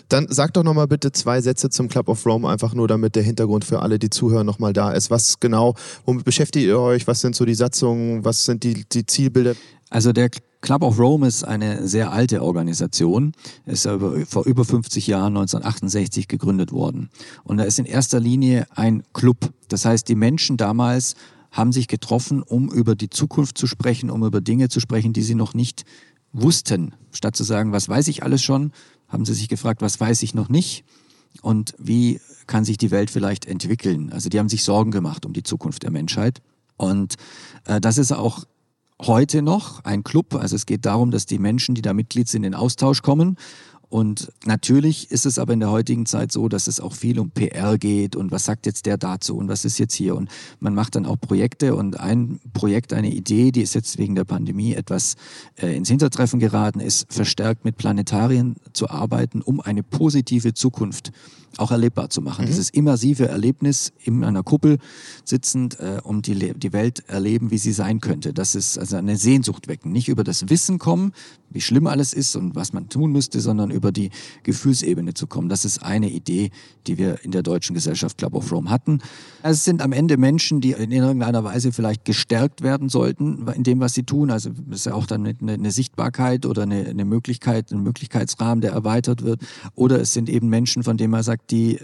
Dann 0.09 0.27
sag 0.29 0.53
doch 0.53 0.63
nochmal 0.63 0.87
bitte 0.87 1.11
zwei 1.11 1.39
Sätze 1.41 1.69
zum 1.69 1.87
Club 1.87 2.09
of 2.09 2.25
Rome, 2.25 2.49
einfach 2.49 2.73
nur 2.73 2.87
damit 2.87 3.15
der 3.15 3.23
Hintergrund 3.23 3.63
für 3.63 3.81
alle, 3.81 3.99
die 3.99 4.09
zuhören, 4.09 4.45
nochmal 4.45 4.73
da 4.73 4.91
ist. 4.91 5.11
Was 5.11 5.39
genau, 5.39 5.75
womit 6.05 6.25
beschäftigt 6.25 6.65
ihr 6.65 6.79
euch? 6.79 7.07
Was 7.07 7.21
sind 7.21 7.35
so 7.35 7.45
die 7.45 7.55
Satzungen? 7.55 8.25
Was 8.25 8.45
sind 8.45 8.63
die, 8.63 8.85
die 8.89 9.05
Zielbilder? 9.05 9.55
Also 9.89 10.11
der 10.11 10.29
Club 10.63 10.81
of 10.81 10.97
Rome 10.97 11.27
ist 11.27 11.43
eine 11.43 11.85
sehr 11.85 12.13
alte 12.13 12.41
Organisation, 12.41 13.33
ist 13.65 13.85
vor 13.85 14.45
über 14.45 14.63
50 14.63 15.07
Jahren 15.07 15.35
1968 15.35 16.29
gegründet 16.29 16.71
worden. 16.71 17.09
Und 17.43 17.57
da 17.57 17.65
ist 17.65 17.79
in 17.79 17.85
erster 17.85 18.21
Linie 18.21 18.65
ein 18.73 19.03
Club. 19.11 19.51
Das 19.67 19.83
heißt, 19.83 20.07
die 20.07 20.15
Menschen 20.15 20.55
damals 20.55 21.15
haben 21.51 21.73
sich 21.73 21.89
getroffen, 21.89 22.41
um 22.41 22.71
über 22.71 22.95
die 22.95 23.09
Zukunft 23.09 23.57
zu 23.57 23.67
sprechen, 23.67 24.09
um 24.09 24.23
über 24.23 24.39
Dinge 24.39 24.69
zu 24.69 24.79
sprechen, 24.79 25.11
die 25.11 25.21
sie 25.21 25.35
noch 25.35 25.53
nicht 25.53 25.83
wussten. 26.31 26.95
Statt 27.11 27.35
zu 27.35 27.43
sagen, 27.43 27.73
was 27.73 27.89
weiß 27.89 28.07
ich 28.07 28.23
alles 28.23 28.41
schon, 28.41 28.71
haben 29.09 29.25
sie 29.25 29.33
sich 29.33 29.49
gefragt, 29.49 29.81
was 29.81 29.99
weiß 29.99 30.23
ich 30.23 30.33
noch 30.33 30.47
nicht 30.47 30.85
und 31.41 31.75
wie 31.77 32.21
kann 32.47 32.63
sich 32.63 32.77
die 32.77 32.89
Welt 32.89 33.11
vielleicht 33.11 33.45
entwickeln. 33.45 34.13
Also 34.13 34.29
die 34.29 34.39
haben 34.39 34.49
sich 34.49 34.63
Sorgen 34.63 34.91
gemacht 34.91 35.25
um 35.25 35.33
die 35.33 35.43
Zukunft 35.43 35.83
der 35.83 35.91
Menschheit. 35.91 36.41
Und 36.77 37.15
äh, 37.65 37.81
das 37.81 37.97
ist 37.97 38.13
auch 38.13 38.45
heute 39.07 39.41
noch 39.41 39.83
ein 39.83 40.03
Club. 40.03 40.35
Also 40.35 40.55
es 40.55 40.65
geht 40.65 40.85
darum, 40.85 41.11
dass 41.11 41.25
die 41.25 41.39
Menschen, 41.39 41.75
die 41.75 41.81
da 41.81 41.93
Mitglied 41.93 42.27
sind, 42.27 42.43
in 42.43 42.55
Austausch 42.55 43.01
kommen 43.01 43.37
und 43.93 44.31
natürlich 44.43 45.11
ist 45.11 45.27
es 45.27 45.37
aber 45.37 45.53
in 45.53 45.59
der 45.59 45.69
heutigen 45.69 46.07
Zeit 46.07 46.31
so, 46.31 46.49
dass 46.49 46.65
es 46.65 46.79
auch 46.79 46.93
viel 46.93 47.19
um 47.19 47.29
PR 47.29 47.77
geht 47.77 48.15
und 48.15 48.31
was 48.31 48.43
sagt 48.43 48.65
jetzt 48.65 48.87
der 48.87 48.97
dazu 48.97 49.37
und 49.37 49.49
was 49.49 49.65
ist 49.65 49.77
jetzt 49.77 49.93
hier. 49.93 50.15
Und 50.15 50.31
man 50.59 50.73
macht 50.73 50.95
dann 50.95 51.05
auch 51.05 51.15
Projekte 51.15 51.75
und 51.75 51.99
ein 51.99 52.39
Projekt, 52.53 52.91
eine 52.91 53.13
Idee, 53.13 53.51
die 53.51 53.61
ist 53.61 53.75
jetzt 53.75 53.99
wegen 53.99 54.15
der 54.15 54.23
Pandemie 54.23 54.73
etwas 54.73 55.13
äh, 55.61 55.77
ins 55.77 55.89
Hintertreffen 55.89 56.39
geraten, 56.39 56.79
ist 56.79 57.05
verstärkt 57.13 57.65
mit 57.65 57.77
Planetarien 57.77 58.55
zu 58.73 58.89
arbeiten, 58.89 59.43
um 59.43 59.61
eine 59.61 59.83
positive 59.83 60.55
Zukunft 60.55 61.11
auch 61.57 61.71
erlebbar 61.71 62.09
zu 62.09 62.21
machen. 62.21 62.45
Mhm. 62.45 62.47
Dieses 62.47 62.69
immersive 62.69 63.27
Erlebnis 63.27 63.93
in 64.03 64.23
einer 64.23 64.43
Kuppel 64.43 64.77
sitzend, 65.23 65.79
äh, 65.79 65.99
um 66.03 66.21
die, 66.21 66.53
die 66.53 66.73
Welt 66.73 67.03
erleben, 67.07 67.51
wie 67.51 67.57
sie 67.57 67.73
sein 67.73 67.99
könnte. 67.99 68.33
Das 68.33 68.55
ist 68.55 68.77
also 68.77 68.95
eine 68.97 69.17
Sehnsucht 69.17 69.67
wecken. 69.67 69.91
Nicht 69.91 70.09
über 70.09 70.23
das 70.23 70.49
Wissen 70.49 70.79
kommen, 70.79 71.13
wie 71.49 71.61
schlimm 71.61 71.87
alles 71.87 72.13
ist 72.13 72.35
und 72.35 72.55
was 72.55 72.73
man 72.73 72.89
tun 72.89 73.11
müsste, 73.11 73.39
sondern 73.39 73.69
über 73.69 73.82
die 73.91 74.09
Gefühlsebene 74.43 75.13
zu 75.13 75.27
kommen. 75.27 75.49
Das 75.49 75.65
ist 75.65 75.83
eine 75.83 76.09
Idee, 76.09 76.51
die 76.87 76.97
wir 76.97 77.23
in 77.23 77.31
der 77.31 77.43
deutschen 77.43 77.73
Gesellschaft 77.73 78.17
Club 78.17 78.33
of 78.35 78.51
Rome 78.51 78.69
hatten. 78.69 78.99
Es 79.41 79.63
sind 79.63 79.81
am 79.81 79.91
Ende 79.91 80.17
Menschen, 80.17 80.61
die 80.61 80.71
in 80.71 80.91
irgendeiner 80.91 81.43
Weise 81.43 81.71
vielleicht 81.71 82.05
gestärkt 82.05 82.61
werden 82.61 82.89
sollten 82.89 83.47
in 83.49 83.63
dem, 83.63 83.79
was 83.79 83.93
sie 83.93 84.03
tun. 84.03 84.31
Also 84.31 84.51
ist 84.69 84.85
ja 84.85 84.93
auch 84.93 85.05
dann 85.05 85.25
eine, 85.25 85.53
eine 85.53 85.71
Sichtbarkeit 85.71 86.45
oder 86.45 86.63
eine, 86.63 86.85
eine 86.85 87.05
Möglichkeit, 87.05 87.71
ein 87.71 87.83
Möglichkeitsrahmen, 87.83 88.61
der 88.61 88.71
erweitert 88.71 89.23
wird. 89.23 89.41
Oder 89.75 89.99
es 89.99 90.13
sind 90.13 90.29
eben 90.29 90.49
Menschen, 90.49 90.83
von 90.83 90.97
denen 90.97 91.11
man 91.11 91.23
sagt, 91.23 91.51
die, 91.51 91.79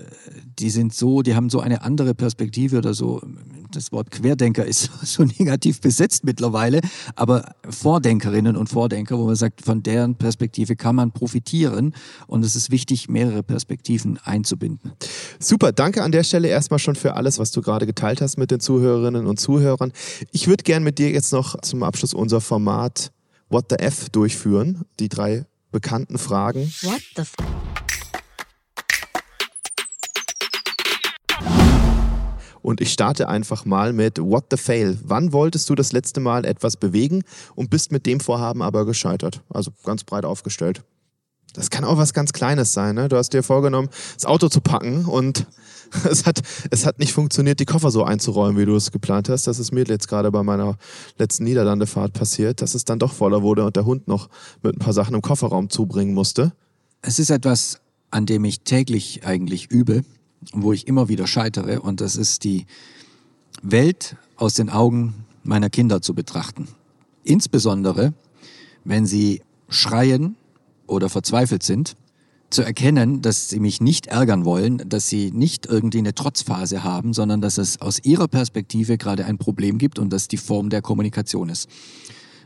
die 0.60 0.70
sind 0.70 0.94
so, 0.94 1.22
die 1.22 1.36
haben 1.36 1.50
so 1.50 1.60
eine 1.60 1.82
andere 1.84 2.14
Perspektive 2.16 2.78
oder 2.78 2.94
so. 2.94 3.22
Das 3.72 3.92
Wort 3.92 4.10
Querdenker 4.10 4.66
ist 4.66 4.90
so 5.04 5.24
negativ 5.24 5.80
besetzt 5.82 6.24
mittlerweile, 6.24 6.82
aber 7.16 7.54
Vordenkerinnen 7.70 8.56
und 8.56 8.70
Vordenker, 8.70 9.20
wo 9.20 9.26
man 9.26 9.36
sagt, 9.36 9.62
von 9.64 9.84
deren 9.84 10.16
Perspektive 10.16 10.76
kann 10.76 10.96
man 10.96 11.12
profitieren 11.12 11.94
und 12.28 12.44
es 12.44 12.56
ist 12.56 12.72
wichtig, 12.72 13.10
mehrere 13.10 13.44
Perspektiven 13.44 14.18
einzubinden. 14.24 14.94
Super, 15.40 15.72
danke 15.72 16.04
an 16.04 16.12
der 16.12 16.24
Stelle 16.24 16.48
erstmal 16.48 16.80
schon 16.80 16.96
für 16.96 17.16
alles, 17.16 17.38
was 17.38 17.52
du 17.52 17.62
gerade 17.62 17.86
geteilt 17.86 18.22
hast 18.22 18.38
mit 18.38 18.50
den 18.52 18.60
Zuhörerinnen 18.60 19.28
und 19.28 19.40
Zuhörern. 19.40 19.92
Ich 20.32 20.48
würde 20.48 20.64
gern 20.64 20.84
mit 20.84 20.98
dir 20.98 21.12
jetzt 21.12 21.32
noch 21.32 21.60
zum 21.62 21.84
Abschluss 21.84 22.14
unser 22.14 22.42
Format 22.42 23.12
What 23.50 23.66
the 23.70 23.80
F 23.80 24.10
durchführen. 24.10 24.86
Die 25.00 25.10
drei 25.10 25.46
bekannten 25.72 26.18
Fragen. 26.18 26.72
What 26.82 27.02
the 27.16 27.22
F 27.22 27.34
Und 32.70 32.82
ich 32.82 32.94
starte 32.94 33.28
einfach 33.28 33.66
mal 33.66 33.94
mit 33.94 34.20
What 34.20 34.46
the 34.52 34.58
Fail. 34.58 34.96
Wann 35.04 35.34
wolltest 35.34 35.68
du 35.72 35.74
das 35.74 35.92
letzte 35.92 36.20
Mal 36.20 36.46
etwas 36.46 36.78
bewegen 36.78 37.24
und 37.56 37.72
bist 37.72 37.92
mit 37.92 38.06
dem 38.06 38.20
Vorhaben 38.20 38.62
aber 38.62 38.86
gescheitert? 38.86 39.42
Also 39.50 39.72
ganz 39.84 40.04
breit 40.04 40.24
aufgestellt. 40.24 40.84
Das 41.54 41.72
kann 41.72 41.84
auch 41.84 41.98
was 41.98 42.14
ganz 42.14 42.32
Kleines 42.32 42.72
sein. 42.72 42.94
Ne? 42.94 43.10
Du 43.10 43.18
hast 43.18 43.34
dir 43.34 43.42
vorgenommen, 43.42 43.90
das 44.14 44.28
Auto 44.28 44.50
zu 44.50 44.62
packen 44.62 45.06
und 45.06 45.48
es 46.12 46.28
hat, 46.28 46.44
es 46.70 46.86
hat 46.86 47.00
nicht 47.00 47.12
funktioniert, 47.12 47.60
die 47.60 47.66
Koffer 47.66 47.90
so 47.90 48.04
einzuräumen, 48.04 48.62
wie 48.62 48.68
du 48.68 48.76
es 48.76 48.92
geplant 48.92 49.30
hast. 49.30 49.48
Das 49.48 49.58
ist 49.58 49.72
mir 49.72 49.86
jetzt 49.86 50.08
gerade 50.08 50.30
bei 50.30 50.44
meiner 50.44 50.78
letzten 51.18 51.46
Niederlandefahrt 51.46 52.14
passiert, 52.14 52.62
dass 52.62 52.76
es 52.76 52.86
dann 52.86 53.00
doch 53.00 53.14
voller 53.14 53.42
wurde 53.42 53.66
und 53.66 53.78
der 53.78 53.86
Hund 53.86 54.08
noch 54.08 54.30
mit 54.62 54.76
ein 54.76 54.80
paar 54.80 54.94
Sachen 54.94 55.16
im 55.16 55.24
Kofferraum 55.24 55.72
zubringen 55.72 56.14
musste. 56.14 56.52
Es 57.02 57.18
ist 57.18 57.32
etwas, 57.32 57.80
an 58.12 58.28
dem 58.28 58.46
ich 58.46 58.62
täglich 58.62 59.26
eigentlich 59.26 59.72
übe 59.72 60.04
wo 60.54 60.74
ich 60.74 60.88
immer 60.88 61.10
wieder 61.10 61.28
scheitere. 61.28 61.82
Und 61.82 62.02
das 62.02 62.16
ist 62.16 62.44
die 62.44 62.66
Welt 63.62 64.16
aus 64.36 64.54
den 64.54 64.70
Augen 64.70 65.26
meiner 65.44 65.70
Kinder 65.70 66.02
zu 66.02 66.14
betrachten. 66.14 66.68
Insbesondere, 67.24 68.14
wenn 68.84 69.06
sie 69.06 69.42
schreien 69.68 70.36
oder 70.88 71.10
verzweifelt 71.10 71.64
sind, 71.64 71.96
zu 72.50 72.64
erkennen, 72.64 73.22
dass 73.22 73.50
sie 73.50 73.60
mich 73.60 73.80
nicht 73.80 74.08
ärgern 74.08 74.44
wollen, 74.44 74.82
dass 74.88 75.08
sie 75.08 75.32
nicht 75.32 75.68
irgendwie 75.68 76.00
eine 76.00 76.16
Trotzphase 76.16 76.84
haben, 76.84 77.14
sondern 77.14 77.42
dass 77.42 77.60
es 77.60 77.80
aus 77.80 78.00
ihrer 78.04 78.28
Perspektive 78.28 78.98
gerade 78.98 79.26
ein 79.26 79.38
Problem 79.38 79.78
gibt 79.78 80.00
und 80.00 80.12
dass 80.12 80.28
die 80.28 80.38
Form 80.38 80.70
der 80.70 80.82
Kommunikation 80.82 81.50
ist. 81.50 81.70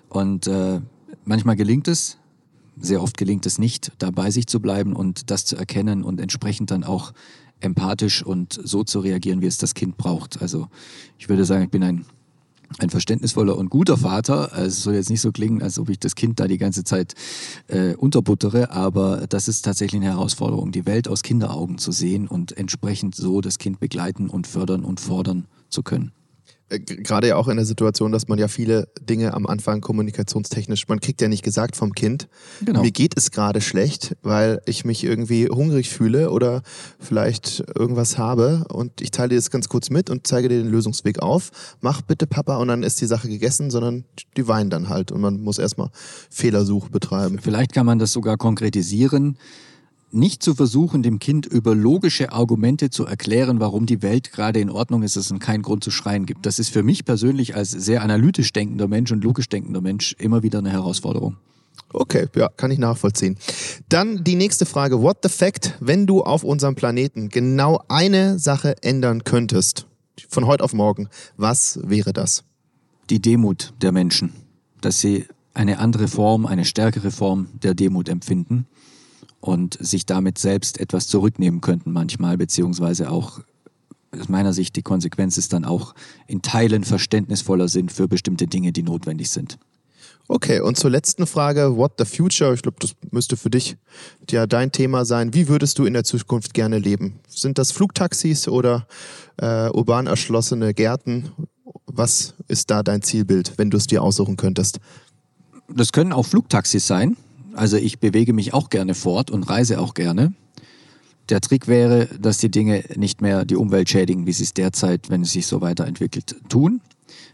Und 0.09 0.47
äh, 0.47 0.81
manchmal 1.23 1.55
gelingt 1.55 1.87
es, 1.87 2.17
sehr 2.77 3.01
oft 3.01 3.17
gelingt 3.17 3.45
es 3.45 3.59
nicht, 3.59 3.91
da 3.97 4.11
bei 4.11 4.29
sich 4.31 4.47
zu 4.47 4.59
bleiben 4.59 4.93
und 4.93 5.31
das 5.31 5.45
zu 5.45 5.55
erkennen 5.55 6.03
und 6.03 6.19
entsprechend 6.19 6.71
dann 6.71 6.83
auch 6.83 7.13
empathisch 7.63 8.23
und 8.23 8.59
so 8.63 8.83
zu 8.83 8.99
reagieren, 8.99 9.41
wie 9.41 9.47
es 9.47 9.57
das 9.57 9.73
Kind 9.73 9.97
braucht. 9.97 10.41
Also 10.41 10.67
ich 11.17 11.29
würde 11.29 11.45
sagen, 11.45 11.63
ich 11.63 11.69
bin 11.69 11.83
ein, 11.83 12.05
ein 12.79 12.89
verständnisvoller 12.89 13.57
und 13.57 13.69
guter 13.69 13.97
Vater. 13.97 14.53
Also 14.53 14.67
es 14.67 14.83
soll 14.83 14.95
jetzt 14.95 15.09
nicht 15.09 15.21
so 15.21 15.31
klingen, 15.31 15.61
als 15.61 15.79
ob 15.79 15.89
ich 15.89 15.99
das 15.99 16.15
Kind 16.15 16.39
da 16.39 16.47
die 16.47 16.57
ganze 16.57 16.83
Zeit 16.83 17.13
äh, 17.67 17.95
unterbuttere, 17.95 18.71
aber 18.71 19.27
das 19.27 19.47
ist 19.47 19.63
tatsächlich 19.63 20.01
eine 20.01 20.11
Herausforderung, 20.11 20.71
die 20.71 20.85
Welt 20.85 21.07
aus 21.07 21.23
Kinderaugen 21.23 21.77
zu 21.77 21.91
sehen 21.91 22.27
und 22.27 22.57
entsprechend 22.57 23.15
so 23.15 23.41
das 23.41 23.57
Kind 23.57 23.79
begleiten 23.79 24.29
und 24.29 24.47
fördern 24.47 24.83
und 24.83 24.99
fordern 24.99 25.47
zu 25.69 25.83
können. 25.83 26.11
Äh, 26.69 26.79
gerade 26.79 27.27
ja 27.27 27.35
auch 27.35 27.47
in 27.47 27.57
der 27.57 27.65
Situation, 27.65 28.11
dass 28.11 28.27
man 28.27 28.39
ja 28.39 28.47
viele 28.47 28.87
Dinge 29.01 29.33
am 29.33 29.45
Anfang 29.45 29.81
kommunikationstechnisch, 29.81 30.87
man 30.87 30.99
kriegt 30.99 31.21
ja 31.21 31.27
nicht 31.27 31.43
gesagt 31.43 31.75
vom 31.75 31.93
Kind, 31.93 32.27
genau. 32.63 32.81
mir 32.81 32.91
geht 32.91 33.17
es 33.17 33.31
gerade 33.31 33.61
schlecht, 33.61 34.15
weil 34.21 34.61
ich 34.65 34.85
mich 34.85 35.03
irgendwie 35.03 35.47
hungrig 35.47 35.89
fühle 35.89 36.31
oder 36.31 36.63
vielleicht 36.99 37.63
irgendwas 37.75 38.17
habe 38.17 38.65
und 38.69 39.01
ich 39.01 39.11
teile 39.11 39.29
dir 39.29 39.35
das 39.35 39.51
ganz 39.51 39.69
kurz 39.69 39.89
mit 39.89 40.09
und 40.09 40.27
zeige 40.27 40.49
dir 40.49 40.57
den 40.57 40.71
Lösungsweg 40.71 41.19
auf. 41.19 41.51
Mach 41.81 42.01
bitte 42.01 42.27
Papa 42.27 42.57
und 42.57 42.67
dann 42.69 42.83
ist 42.83 43.01
die 43.01 43.05
Sache 43.05 43.27
gegessen, 43.27 43.71
sondern 43.71 44.05
die 44.37 44.47
weinen 44.47 44.69
dann 44.69 44.89
halt 44.89 45.11
und 45.11 45.21
man 45.21 45.41
muss 45.41 45.57
erstmal 45.57 45.89
Fehlersuch 46.29 46.89
betreiben. 46.89 47.39
Vielleicht 47.41 47.73
kann 47.73 47.85
man 47.85 47.99
das 47.99 48.11
sogar 48.11 48.37
konkretisieren 48.37 49.37
nicht 50.13 50.43
zu 50.43 50.53
versuchen, 50.55 51.03
dem 51.03 51.19
Kind 51.19 51.45
über 51.45 51.75
logische 51.75 52.31
Argumente 52.31 52.89
zu 52.89 53.05
erklären, 53.05 53.59
warum 53.59 53.85
die 53.85 54.01
Welt 54.01 54.31
gerade 54.31 54.59
in 54.59 54.69
Ordnung 54.69 55.03
ist, 55.03 55.15
dass 55.15 55.31
es 55.31 55.39
keinen 55.39 55.63
Grund 55.63 55.83
zu 55.83 55.91
schreien 55.91 56.25
gibt. 56.25 56.45
Das 56.45 56.59
ist 56.59 56.69
für 56.69 56.83
mich 56.83 57.05
persönlich 57.05 57.55
als 57.55 57.71
sehr 57.71 58.01
analytisch 58.01 58.53
denkender 58.53 58.87
Mensch 58.87 59.11
und 59.11 59.23
logisch 59.23 59.49
denkender 59.49 59.81
Mensch 59.81 60.15
immer 60.19 60.43
wieder 60.43 60.59
eine 60.59 60.71
Herausforderung. 60.71 61.37
Okay, 61.91 62.27
ja, 62.35 62.49
kann 62.49 62.71
ich 62.71 62.79
nachvollziehen. 62.79 63.37
Dann 63.89 64.23
die 64.23 64.35
nächste 64.35 64.65
Frage. 64.65 65.01
What 65.01 65.17
the 65.23 65.29
fact, 65.29 65.75
wenn 65.79 66.05
du 66.05 66.21
auf 66.21 66.43
unserem 66.43 66.75
Planeten 66.75 67.29
genau 67.29 67.83
eine 67.87 68.39
Sache 68.39 68.75
ändern 68.81 69.23
könntest, 69.23 69.87
von 70.29 70.45
heute 70.45 70.63
auf 70.63 70.73
morgen, 70.73 71.09
was 71.37 71.79
wäre 71.83 72.13
das? 72.13 72.43
Die 73.09 73.21
Demut 73.21 73.73
der 73.81 73.91
Menschen. 73.91 74.33
Dass 74.81 74.99
sie 74.99 75.25
eine 75.53 75.79
andere 75.79 76.07
Form, 76.07 76.45
eine 76.45 76.65
stärkere 76.65 77.11
Form 77.11 77.47
der 77.61 77.73
Demut 77.73 78.09
empfinden 78.09 78.67
und 79.43 79.77
sich 79.81 80.05
damit 80.05 80.37
selbst 80.37 80.79
etwas 80.79 81.07
zurücknehmen 81.07 81.59
könnten 81.59 81.91
manchmal, 81.91 82.37
beziehungsweise 82.37 83.11
auch 83.11 83.41
aus 84.17 84.29
meiner 84.29 84.53
Sicht 84.53 84.77
die 84.77 84.83
Konsequenz 84.83 85.37
ist 85.37 85.51
dann 85.51 85.65
auch 85.65 85.95
in 86.27 86.41
Teilen 86.41 86.85
verständnisvoller 86.85 87.67
sind 87.67 87.91
für 87.91 88.07
bestimmte 88.07 88.47
Dinge, 88.47 88.71
die 88.71 88.83
notwendig 88.83 89.29
sind. 89.31 89.57
Okay, 90.29 90.61
und 90.61 90.77
zur 90.77 90.91
letzten 90.91 91.27
Frage, 91.27 91.75
what 91.75 91.95
the 91.97 92.05
future? 92.05 92.53
Ich 92.53 92.61
glaube, 92.61 92.77
das 92.79 92.93
müsste 93.11 93.35
für 93.35 93.49
dich 93.49 93.75
ja 94.31 94.47
dein 94.47 94.71
Thema 94.71 95.03
sein. 95.03 95.33
Wie 95.33 95.49
würdest 95.49 95.77
du 95.77 95.83
in 95.83 95.93
der 95.93 96.05
Zukunft 96.05 96.53
gerne 96.53 96.79
leben? 96.79 97.19
Sind 97.27 97.57
das 97.57 97.73
Flugtaxis 97.73 98.47
oder 98.47 98.87
äh, 99.35 99.67
urban 99.71 100.07
erschlossene 100.07 100.73
Gärten? 100.73 101.31
Was 101.85 102.35
ist 102.47 102.71
da 102.71 102.81
dein 102.81 103.01
Zielbild, 103.01 103.57
wenn 103.57 103.69
du 103.69 103.75
es 103.75 103.87
dir 103.87 104.03
aussuchen 104.03 104.37
könntest? 104.37 104.79
Das 105.67 105.91
können 105.91 106.13
auch 106.13 106.25
Flugtaxis 106.25 106.87
sein. 106.87 107.17
Also 107.55 107.77
ich 107.77 107.99
bewege 107.99 108.33
mich 108.33 108.53
auch 108.53 108.69
gerne 108.69 108.95
fort 108.95 109.31
und 109.31 109.43
reise 109.43 109.79
auch 109.79 109.93
gerne. 109.93 110.33
Der 111.29 111.39
Trick 111.39 111.67
wäre, 111.67 112.07
dass 112.19 112.39
die 112.39 112.51
Dinge 112.51 112.83
nicht 112.95 113.21
mehr 113.21 113.45
die 113.45 113.55
Umwelt 113.55 113.89
schädigen, 113.89 114.25
wie 114.27 114.33
sie 114.33 114.43
es 114.43 114.53
derzeit, 114.53 115.09
wenn 115.09 115.21
es 115.21 115.31
sich 115.31 115.47
so 115.47 115.61
weiterentwickelt, 115.61 116.35
tun. 116.49 116.81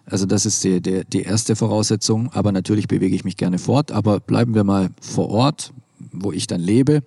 Also 0.05 0.25
das 0.25 0.45
ist 0.45 0.63
die, 0.63 0.81
die, 0.81 1.03
die 1.05 1.23
erste 1.23 1.55
Voraussetzung. 1.55 2.29
Aber 2.33 2.51
natürlich 2.51 2.87
bewege 2.87 3.15
ich 3.15 3.23
mich 3.23 3.37
gerne 3.37 3.57
fort. 3.57 3.91
Aber 3.91 4.19
bleiben 4.19 4.53
wir 4.53 4.63
mal 4.63 4.89
vor 5.01 5.29
Ort, 5.29 5.73
wo 6.11 6.31
ich 6.31 6.47
dann 6.47 6.61
lebe. 6.61 7.01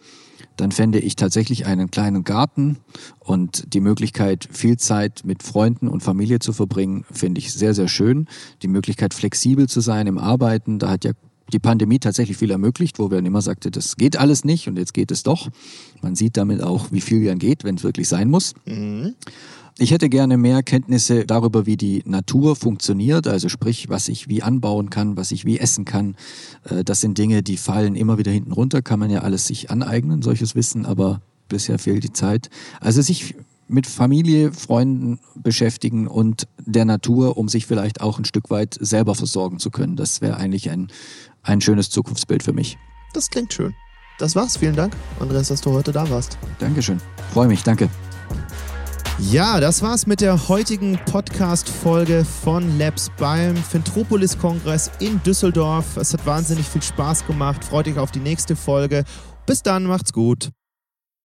dann 0.56 0.70
fände 0.70 0.98
ich 0.98 1.16
tatsächlich 1.16 1.66
einen 1.66 1.90
kleinen 1.90 2.24
Garten 2.24 2.78
und 3.20 3.72
die 3.72 3.80
Möglichkeit, 3.80 4.48
viel 4.50 4.76
Zeit 4.76 5.22
mit 5.24 5.42
Freunden 5.42 5.88
und 5.88 6.02
Familie 6.02 6.40
zu 6.40 6.52
verbringen, 6.52 7.04
finde 7.10 7.38
ich 7.38 7.52
sehr, 7.52 7.74
sehr 7.74 7.88
schön. 7.88 8.28
Die 8.60 8.68
Möglichkeit, 8.68 9.14
flexibel 9.14 9.68
zu 9.68 9.80
sein 9.80 10.06
im 10.06 10.18
Arbeiten, 10.18 10.78
da 10.78 10.90
hat 10.90 11.04
ja 11.04 11.12
die 11.52 11.58
Pandemie 11.58 11.98
tatsächlich 11.98 12.36
viel 12.36 12.50
ermöglicht, 12.50 12.98
wo 12.98 13.10
wir 13.10 13.18
dann 13.18 13.26
immer 13.26 13.42
sagte, 13.42 13.70
das 13.70 13.96
geht 13.96 14.16
alles 14.16 14.44
nicht 14.44 14.68
und 14.68 14.78
jetzt 14.78 14.94
geht 14.94 15.10
es 15.10 15.22
doch. 15.22 15.48
Man 16.00 16.14
sieht 16.14 16.36
damit 16.36 16.62
auch, 16.62 16.90
wie 16.90 17.00
viel 17.00 17.24
dann 17.24 17.38
geht, 17.38 17.64
wenn 17.64 17.76
es 17.76 17.84
wirklich 17.84 18.08
sein 18.08 18.30
muss. 18.30 18.54
Mhm. 18.64 19.14
Ich 19.78 19.90
hätte 19.90 20.10
gerne 20.10 20.36
mehr 20.36 20.62
Kenntnisse 20.62 21.24
darüber, 21.24 21.64
wie 21.64 21.78
die 21.78 22.02
Natur 22.04 22.56
funktioniert, 22.56 23.26
also 23.26 23.48
sprich, 23.48 23.88
was 23.88 24.08
ich 24.08 24.28
wie 24.28 24.42
anbauen 24.42 24.90
kann, 24.90 25.16
was 25.16 25.32
ich 25.32 25.46
wie 25.46 25.58
essen 25.58 25.84
kann. 25.84 26.14
Äh, 26.68 26.84
das 26.84 27.00
sind 27.00 27.16
Dinge, 27.16 27.42
die 27.42 27.56
fallen 27.56 27.94
immer 27.94 28.18
wieder 28.18 28.30
hinten 28.30 28.52
runter, 28.52 28.82
kann 28.82 28.98
man 29.00 29.10
ja 29.10 29.20
alles 29.20 29.46
sich 29.46 29.70
aneignen, 29.70 30.20
solches 30.20 30.54
Wissen, 30.54 30.84
aber 30.84 31.22
bisher 31.48 31.78
fehlt 31.78 32.04
die 32.04 32.12
Zeit. 32.12 32.50
Also 32.80 33.00
sich 33.00 33.34
mit 33.68 33.86
Familie, 33.86 34.52
Freunden 34.52 35.18
beschäftigen 35.34 36.06
und 36.06 36.46
der 36.58 36.84
Natur, 36.84 37.38
um 37.38 37.48
sich 37.48 37.66
vielleicht 37.66 38.00
auch 38.02 38.18
ein 38.18 38.24
Stück 38.24 38.50
weit 38.50 38.76
selber 38.78 39.14
versorgen 39.14 39.58
zu 39.58 39.70
können. 39.70 39.96
Das 39.96 40.20
wäre 40.20 40.36
eigentlich 40.36 40.68
ein, 40.70 40.88
ein 41.42 41.60
schönes 41.60 41.90
Zukunftsbild 41.90 42.42
für 42.42 42.52
mich. 42.52 42.78
Das 43.12 43.28
klingt 43.28 43.52
schön. 43.52 43.74
Das 44.18 44.36
war's. 44.36 44.56
Vielen 44.56 44.76
Dank, 44.76 44.94
Andreas, 45.20 45.48
dass 45.48 45.60
du 45.60 45.72
heute 45.72 45.92
da 45.92 46.08
warst. 46.08 46.38
Dankeschön. 46.58 47.00
Freue 47.32 47.48
mich. 47.48 47.62
Danke. 47.62 47.88
Ja, 49.18 49.60
das 49.60 49.82
war's 49.82 50.06
mit 50.06 50.20
der 50.20 50.48
heutigen 50.48 50.98
Podcast-Folge 51.06 52.24
von 52.24 52.78
Labs 52.78 53.10
beim 53.18 53.56
Fintropolis-Kongress 53.56 54.90
in 55.00 55.22
Düsseldorf. 55.22 55.96
Es 55.96 56.12
hat 56.12 56.24
wahnsinnig 56.26 56.66
viel 56.66 56.82
Spaß 56.82 57.26
gemacht. 57.26 57.64
Freut 57.64 57.86
euch 57.88 57.98
auf 57.98 58.10
die 58.10 58.20
nächste 58.20 58.56
Folge. 58.56 59.04
Bis 59.46 59.62
dann, 59.62 59.84
macht's 59.84 60.12
gut. 60.12 60.50